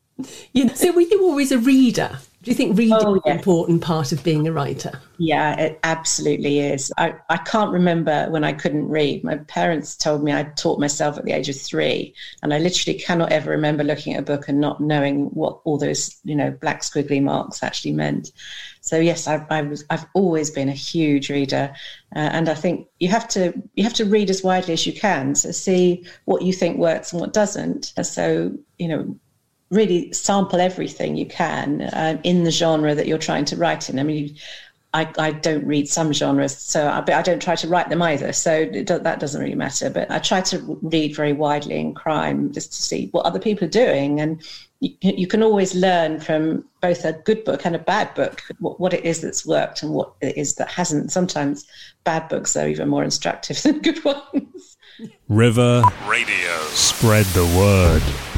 You 0.53 0.67
know, 0.67 0.75
so 0.75 0.93
were 0.93 1.01
you 1.01 1.23
always 1.23 1.53
a 1.53 1.59
reader? 1.59 2.19
Do 2.43 2.51
you 2.51 2.55
think 2.55 2.79
reading 2.79 2.97
oh, 2.99 3.17
is 3.17 3.23
an 3.27 3.33
important 3.33 3.83
part 3.83 4.13
of 4.13 4.25
being 4.25 4.49
a 4.49 4.53
writer? 4.53 4.99
Yeah, 5.19 5.61
it 5.61 5.79
absolutely 5.85 6.61
is. 6.61 6.91
I, 6.97 7.15
I 7.29 7.37
can't 7.37 7.71
remember 7.71 8.31
when 8.31 8.45
I 8.45 8.55
couldn't 8.55 8.89
read. 8.89 9.23
My 9.23 9.37
parents 9.37 9.95
told 9.95 10.25
me 10.25 10.33
I 10.33 10.45
taught 10.45 10.81
myself 10.81 11.19
at 11.19 11.27
the 11.27 11.33
age 11.33 11.51
of 11.51 11.61
three, 11.61 12.15
and 12.43 12.55
I 12.55 12.59
literally 12.59 12.99
cannot 12.99 13.31
ever 13.31 13.51
remember 13.51 13.85
looking 13.85 14.15
at 14.15 14.21
a 14.21 14.25
book 14.25 14.49
and 14.49 14.59
not 14.59 14.81
knowing 14.81 15.27
what 15.27 15.61
all 15.65 15.77
those, 15.77 16.19
you 16.25 16.35
know, 16.35 16.51
black 16.51 16.81
squiggly 16.81 17.23
marks 17.23 17.63
actually 17.63 17.93
meant. 17.93 18.33
So 18.81 18.99
yes, 18.99 19.29
I, 19.29 19.45
I 19.51 19.63
was. 19.63 19.85
I've 19.91 20.07
always 20.15 20.51
been 20.51 20.69
a 20.69 20.73
huge 20.73 21.29
reader, 21.29 21.73
uh, 22.17 22.19
and 22.19 22.49
I 22.49 22.55
think 22.55 22.89
you 22.99 23.09
have 23.09 23.29
to 23.29 23.53
you 23.75 23.85
have 23.85 23.95
to 23.95 24.07
read 24.07 24.31
as 24.31 24.43
widely 24.43 24.73
as 24.73 24.87
you 24.87 24.93
can 24.93 25.35
to 25.35 25.53
see 25.53 26.07
what 26.25 26.43
you 26.43 26.53
think 26.53 26.79
works 26.79 27.13
and 27.13 27.21
what 27.21 27.35
doesn't. 27.35 27.93
So 28.03 28.53
you 28.79 28.89
know, 28.89 29.17
really 29.71 30.13
sample 30.13 30.61
everything 30.61 31.17
you 31.17 31.27
can 31.27 31.83
uh, 31.83 32.21
in 32.25 32.45
the 32.45 32.51
genre 32.51 32.95
that 32.95 33.07
you're 33.07 33.19
trying 33.19 33.45
to 33.47 33.57
write 33.57 33.91
in. 33.91 33.99
I 33.99 34.03
mean, 34.03 34.35
I, 34.93 35.13
I 35.19 35.31
don't 35.31 35.65
read 35.65 35.89
some 35.89 36.13
genres, 36.13 36.57
so 36.57 36.89
I, 36.89 37.01
but 37.01 37.15
I 37.15 37.23
don't 37.23 37.41
try 37.41 37.55
to 37.55 37.69
write 37.69 37.89
them 37.91 38.03
either. 38.03 38.33
So 38.33 38.69
do, 38.69 38.83
that 38.83 39.21
doesn't 39.21 39.41
really 39.41 39.55
matter. 39.55 39.89
But 39.89 40.11
I 40.11 40.19
try 40.19 40.41
to 40.41 40.79
read 40.83 41.15
very 41.15 41.33
widely 41.33 41.79
in 41.79 41.95
crime 41.95 42.53
just 42.53 42.73
to 42.73 42.83
see 42.83 43.09
what 43.13 43.25
other 43.25 43.39
people 43.39 43.67
are 43.67 43.71
doing, 43.71 44.21
and 44.21 44.43
you, 44.81 44.95
you 45.01 45.27
can 45.29 45.43
always 45.43 45.75
learn 45.75 46.19
from 46.19 46.65
both 46.81 47.05
a 47.05 47.13
good 47.13 47.45
book 47.45 47.65
and 47.65 47.77
a 47.77 47.79
bad 47.79 48.13
book 48.15 48.43
what, 48.59 48.81
what 48.81 48.93
it 48.93 49.05
is 49.05 49.21
that's 49.21 49.47
worked 49.47 49.83
and 49.83 49.93
what 49.93 50.13
it 50.21 50.37
is 50.37 50.57
that 50.57 50.69
hasn't. 50.69 51.13
Sometimes 51.13 51.67
bad 52.03 52.29
books 52.29 52.57
are 52.57 52.67
even 52.67 52.89
more 52.89 53.05
instructive 53.05 53.63
than 53.63 53.81
good 53.81 54.05
ones. 54.05 54.77
River 55.29 55.83
Radio. 56.07 56.59
Spread 56.71 57.27
the 57.27 57.45
word. 57.57 58.30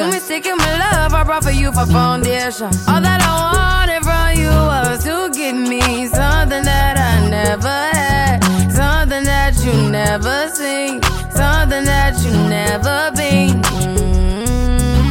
You 0.00 0.06
mistaken 0.06 0.56
my 0.56 0.78
love, 0.78 1.12
I 1.12 1.24
brought 1.24 1.44
for 1.44 1.50
you 1.50 1.70
for 1.72 1.84
foundation. 1.84 2.72
All 2.88 3.02
that 3.04 3.20
I 3.20 3.52
wanted 3.52 4.02
from 4.02 4.32
you 4.40 4.48
was 4.48 5.04
to 5.04 5.28
give 5.36 5.54
me 5.54 6.06
something 6.06 6.64
that 6.64 6.96
I 6.96 7.28
never 7.28 7.68
had, 7.68 8.40
something 8.72 9.24
that 9.24 9.62
you 9.62 9.90
never 9.90 10.48
seen, 10.54 11.02
something 11.36 11.84
that 11.84 12.16
you 12.24 12.32
never 12.48 13.12
been. 13.14 13.60
Mm-hmm. 14.40 15.02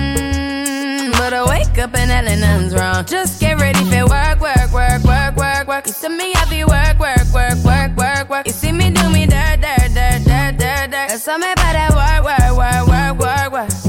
But 1.12 1.34
I 1.36 1.46
wake 1.48 1.78
up 1.78 1.94
and 1.94 2.10
nothing's 2.26 2.74
wrong. 2.74 3.06
Just 3.06 3.40
get 3.40 3.60
ready 3.60 3.86
for 3.86 4.08
work, 4.08 4.42
work, 4.42 4.74
work, 4.74 5.04
work 5.04 5.36
work. 5.38 5.68
Work. 5.68 5.86
You 5.86 5.94
see 5.94 6.10
me 6.10 6.34
have 6.34 6.50
work, 6.50 6.98
work, 6.98 7.32
work, 7.32 7.64
work, 7.64 7.96
work, 7.96 8.28
work. 8.28 8.48
You 8.48 8.54
see 8.54 8.72
me 8.72 8.90
do 8.90 9.08
me 9.12 9.28
dirt, 9.28 9.62
dirt, 9.62 9.94
dirt, 9.94 10.24
dirt, 10.26 10.58
dirt, 10.58 10.90
dirt. 10.90 11.10
That's 11.14 11.28
me 11.28 11.34
about 11.36 11.78
that 11.78 11.94
work, 11.94 12.24
work, 12.26 12.58
work, 12.58 12.88
work, 12.88 13.52
work, 13.54 13.70
work. 13.70 13.89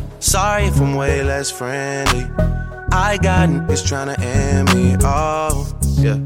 Sorry 0.21 0.65
if 0.65 0.79
I'm 0.79 0.93
way 0.93 1.23
less 1.23 1.49
friendly. 1.49 2.25
I 2.91 3.17
got 3.21 3.49
niggas 3.49 3.85
trying 3.85 4.15
to 4.15 4.21
end 4.21 4.73
me 4.73 4.95
off. 5.03 5.73
Yeah. 5.97 6.19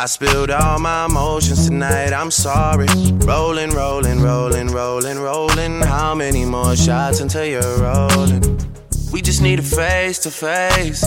I 0.00 0.06
spilled 0.06 0.50
all 0.50 0.78
my 0.78 1.04
emotions 1.04 1.66
tonight, 1.66 2.14
I'm 2.14 2.30
sorry. 2.30 2.86
Rolling, 3.26 3.72
rolling, 3.72 4.22
rolling, 4.22 4.68
rolling, 4.68 5.18
rolling. 5.18 5.82
How 5.82 6.14
many 6.14 6.46
more 6.46 6.74
shots 6.74 7.20
until 7.20 7.44
you're 7.44 7.78
rolling? 7.78 8.58
We 9.12 9.20
just 9.20 9.42
need 9.42 9.58
a 9.58 9.62
face 9.62 10.18
to 10.20 10.30
face. 10.30 11.04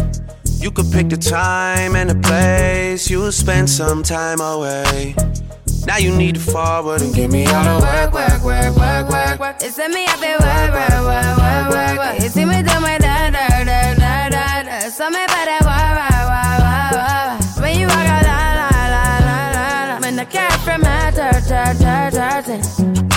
You 0.59 0.69
could 0.69 0.91
pick 0.91 1.09
the 1.09 1.17
time 1.17 1.95
and 1.95 2.11
the 2.11 2.27
place. 2.27 3.09
You'll 3.09 3.31
spend 3.31 3.67
some 3.67 4.03
time 4.03 4.39
away. 4.39 5.15
Now 5.85 5.97
you 5.97 6.15
need 6.15 6.35
to 6.35 6.41
forward 6.41 7.01
and 7.01 7.13
give 7.13 7.31
me 7.31 7.45
all 7.45 7.63
the 7.63 7.85
work, 7.85 8.13
work, 8.13 8.43
work, 8.43 8.75
work, 8.75 9.09
work, 9.09 9.39
work. 9.39 9.55
It's 9.61 9.77
me 9.77 10.05
up 10.05 10.19
there, 10.19 10.39
work, 10.39 10.71
work, 10.73 10.89
work, 11.03 11.37
work, 11.37 11.69
work, 11.69 11.97
work. 11.97 12.21
You 12.21 12.29
see 12.29 12.45
me 12.45 12.63
do 12.63 12.79
my 12.79 12.97
da 12.97 13.29
da 13.29 13.47
da 13.63 13.93
da 13.93 14.29
da 14.29 14.63
da. 14.63 14.79
So 14.89 15.09
me 15.09 15.25
better 15.27 15.59
work, 15.65 15.91
work, 15.99 16.23
work, 16.31 16.61
work, 16.63 16.93
work. 16.95 17.61
When 17.61 17.79
you 17.79 17.87
walk 17.87 18.07
out, 18.15 18.23
la 18.23 18.39
la 18.59 18.69
la 18.93 19.05
la 19.27 19.37
la 19.55 19.93
la. 19.93 19.99
When 19.99 20.15
the 20.15 20.25
cat 20.25 20.57
from 20.61 20.81
my 20.81 21.11
dirt, 21.11 21.43
dirt, 21.47 21.77
dirt, 21.79 22.45
dirt. 22.45 23.12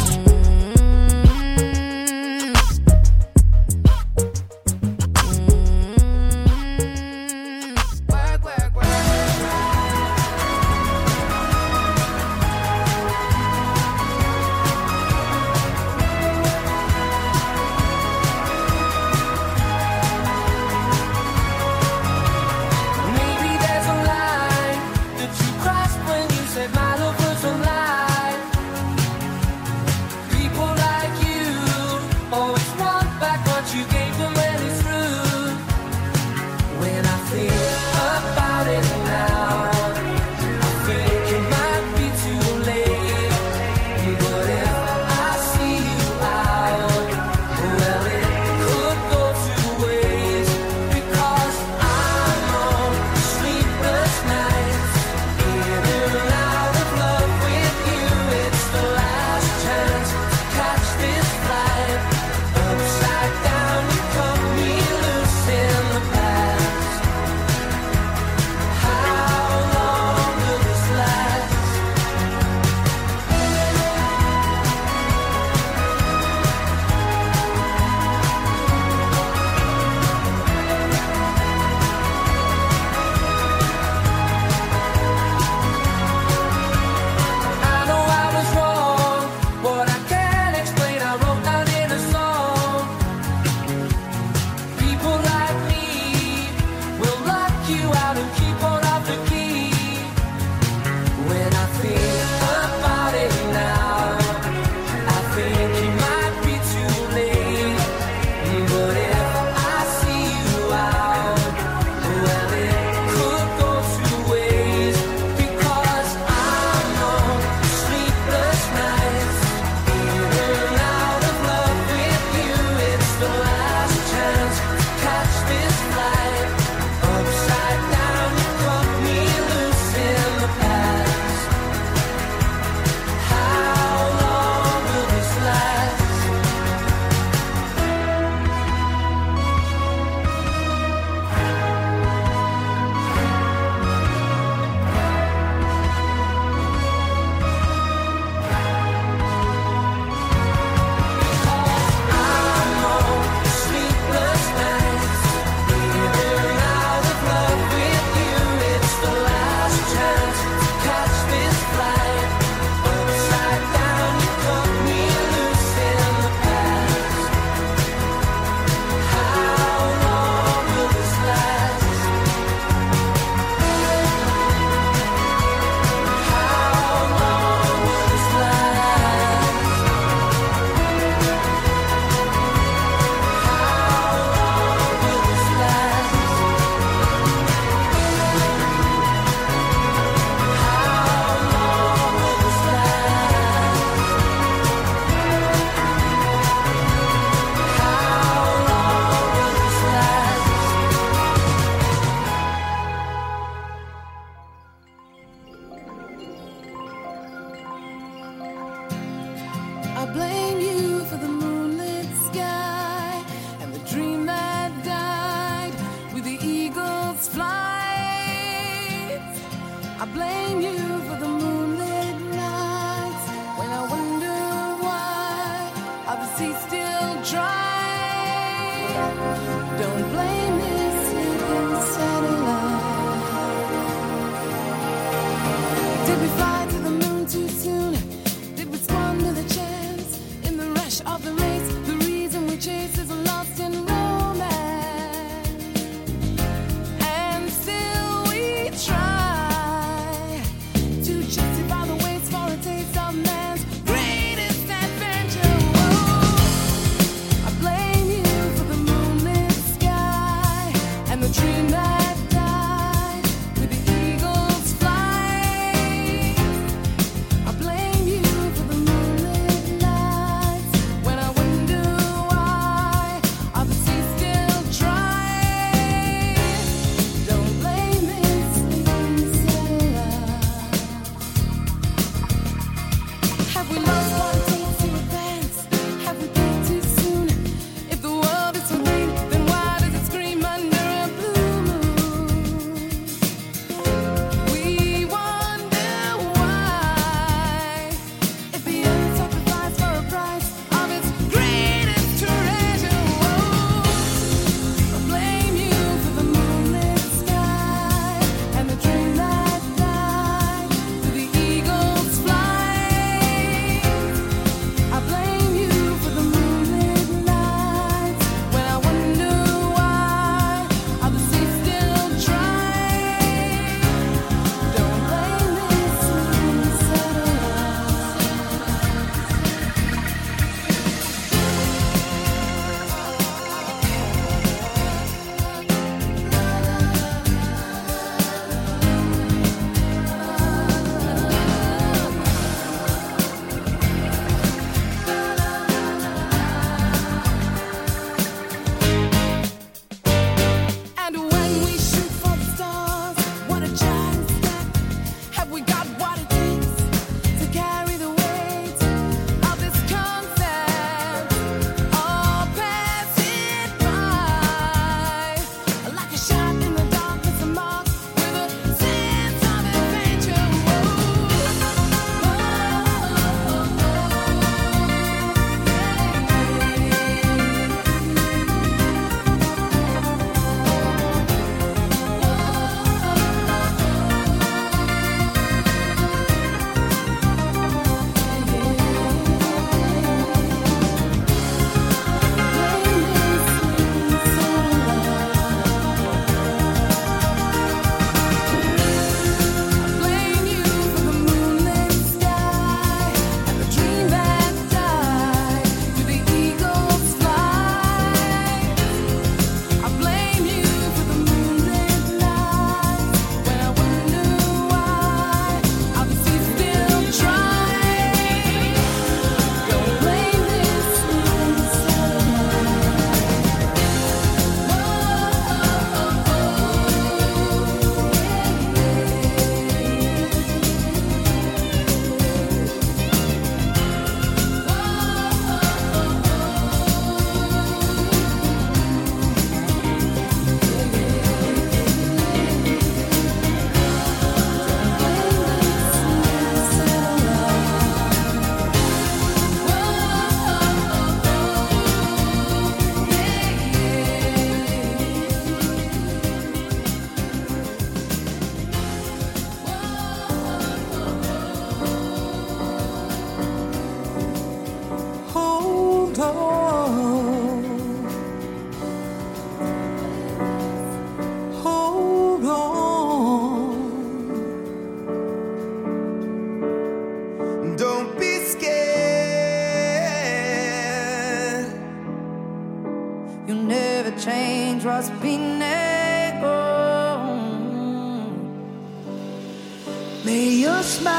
May 490.26 490.48
your 490.64 490.82
smile, 490.82 491.14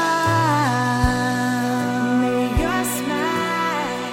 may 2.20 2.44
your 2.60 2.84
smile 2.96 4.04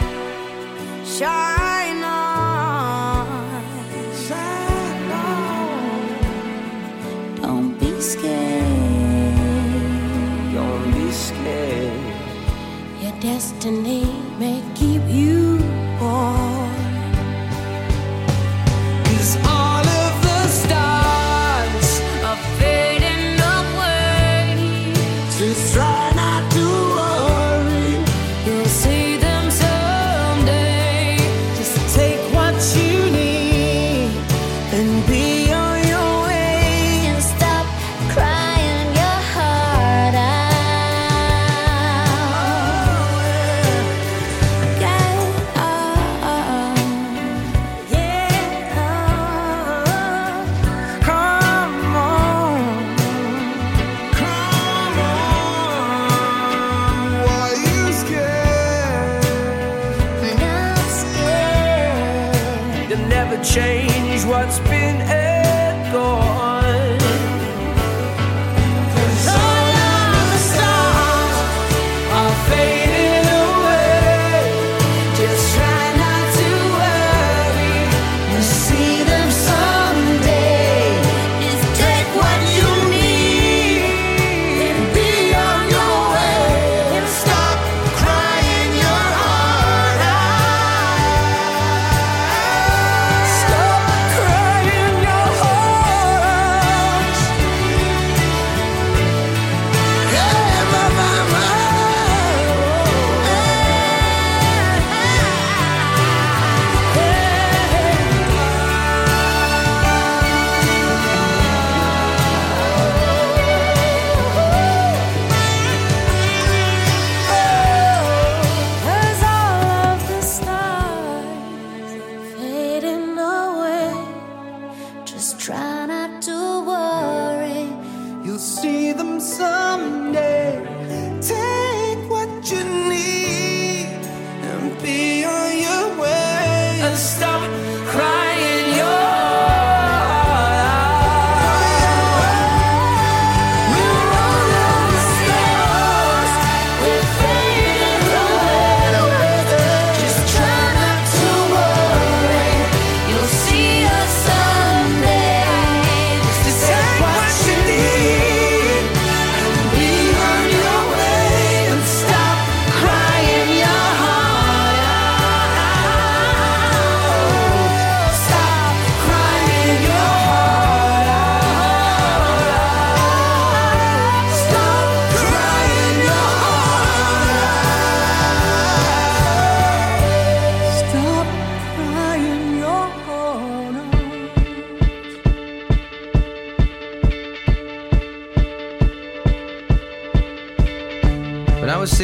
shine 1.03 2.01
on, 2.01 3.27
shine 4.25 5.11
on. 5.11 6.07
Don't 7.41 7.77
be 7.77 7.91
scared, 7.99 8.63
don't 10.53 10.91
be 10.93 11.11
scared. 11.11 12.15
Your 13.01 13.15
destiny 13.19 14.14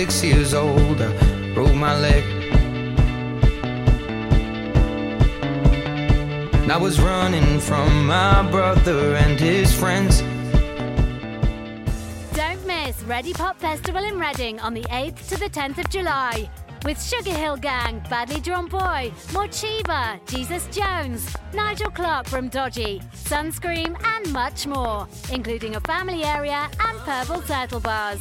six 0.02 0.24
years 0.24 0.56
old, 0.56 1.00
I 1.00 1.54
broke 1.54 1.76
my 1.76 1.96
leg. 2.00 2.24
And 6.56 6.72
I 6.72 6.78
was 6.78 7.00
running 7.00 7.60
from 7.60 8.08
my 8.08 8.42
brother 8.50 9.16
and 9.16 9.40
his 9.40 9.72
friends. 9.72 10.22
Don't 12.36 12.66
miss 12.66 12.96
Readipop 13.04 13.58
Festival 13.58 14.04
in 14.04 14.18
Reading 14.18 14.60
on 14.60 14.74
the 14.74 14.86
8th 14.86 15.30
to 15.30 15.38
the 15.38 15.52
10th 15.52 15.78
of 15.78 15.88
July. 15.92 16.50
With 16.84 17.00
Sugar 17.00 17.36
Hill 17.44 17.58
Gang, 17.58 18.02
Badly 18.10 18.40
Drawn 18.40 18.70
Boy, 18.70 19.12
Morcheeba, 19.36 20.20
Jesus 20.26 20.66
Jones, 20.76 21.36
Nigel 21.54 21.92
Clark 21.92 22.26
from 22.28 22.50
Dodgy, 22.50 23.04
Sunscreem, 23.14 23.96
and 24.04 24.34
much 24.34 24.66
more, 24.66 25.08
including 25.32 25.76
a 25.76 25.82
family 25.82 26.24
area 26.24 26.72
and 26.80 26.98
purple 27.02 27.42
turtle 27.42 27.80
bars. 27.80 28.20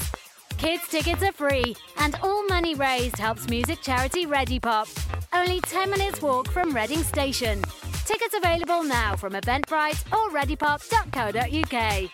Kids 0.60 0.86
tickets 0.88 1.22
are 1.22 1.32
free, 1.32 1.74
and 1.96 2.16
all 2.22 2.46
money 2.46 2.74
raised 2.74 3.16
helps 3.16 3.48
music 3.48 3.80
charity 3.80 4.26
Readipop. 4.26 4.86
Only 5.32 5.58
10 5.62 5.88
minutes 5.88 6.20
walk 6.20 6.48
from 6.50 6.76
Reading 6.76 7.02
Station. 7.02 7.62
Tickets 8.04 8.34
available 8.36 8.82
now 8.82 9.16
from 9.16 9.32
Eventbrite 9.32 10.04
or 10.12 10.28
readipop.co.uk. 10.30 12.10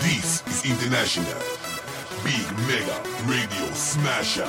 This 0.00 0.42
is 0.46 0.64
International 0.70 1.42
Big 2.24 2.50
Mega 2.66 3.02
Radio 3.26 3.70
Smasher. 3.74 4.48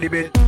Dirty 0.00 0.39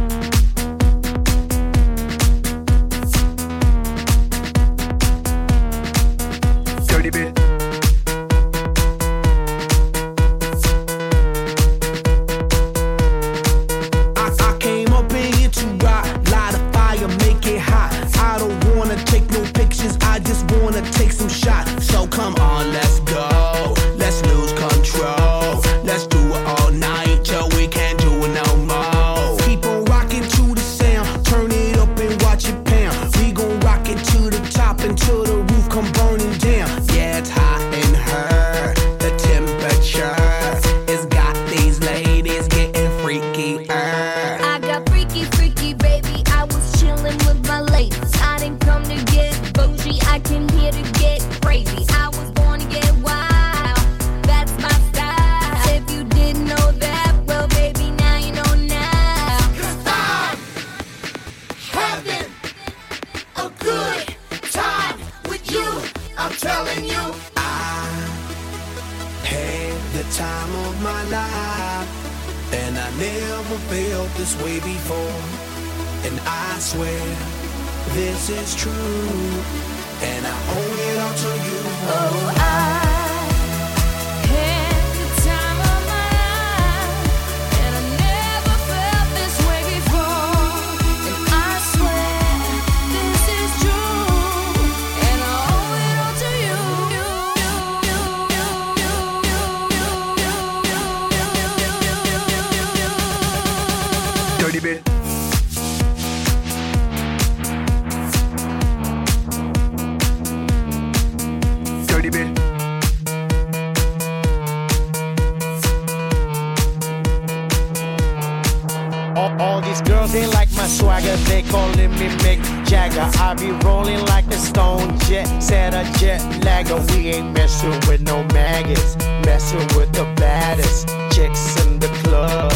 I 123.23 123.35
be 123.35 123.53
rolling 123.65 124.05
like 124.07 124.27
a 124.27 124.41
stone 124.51 124.99
jet, 125.07 125.27
said 125.41 125.75
a 125.75 125.85
jet 125.99 126.21
lagger. 126.45 126.81
We 126.91 127.11
ain't 127.15 127.33
messing 127.33 127.79
with 127.89 128.03
no 128.03 128.25
maggots, 128.35 128.97
messing 129.25 129.67
with 129.77 129.93
the 129.93 130.05
baddest 130.17 130.89
chicks 131.15 131.45
in 131.65 131.79
the 131.79 131.89
club. 132.03 132.53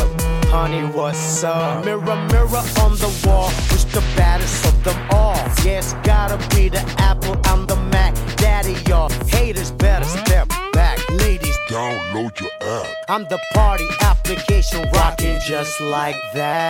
Honey, 0.50 0.83
what's 0.96 1.44
up? 1.44 1.85
Mirror, 1.85 2.18
mirror 2.33 2.64
on 2.85 2.92
the 3.05 3.11
wall, 3.24 3.48
who's 3.68 3.85
the 3.87 4.02
baddest 4.16 4.66
of 4.66 4.74
them 4.83 4.98
all? 5.11 5.37
Yeah, 5.64 5.83
gotta 6.02 6.37
be 6.55 6.68
the 6.68 6.83
Apple, 6.98 7.37
I'm 7.44 7.66
the 7.66 7.76
Mac. 7.92 8.14
Daddy, 8.37 8.74
y'all 8.88 9.11
haters 9.29 9.70
better 9.70 10.05
step 10.05 10.48
back. 10.72 10.98
Ladies, 11.11 11.57
download 11.70 12.40
your 12.40 12.50
app. 12.62 12.87
I'm 13.09 13.24
the 13.24 13.38
party 13.55 13.87
application 14.02 14.83
rocking 14.92 15.38
just 15.46 15.81
like 15.81 16.16
that. 16.35 16.57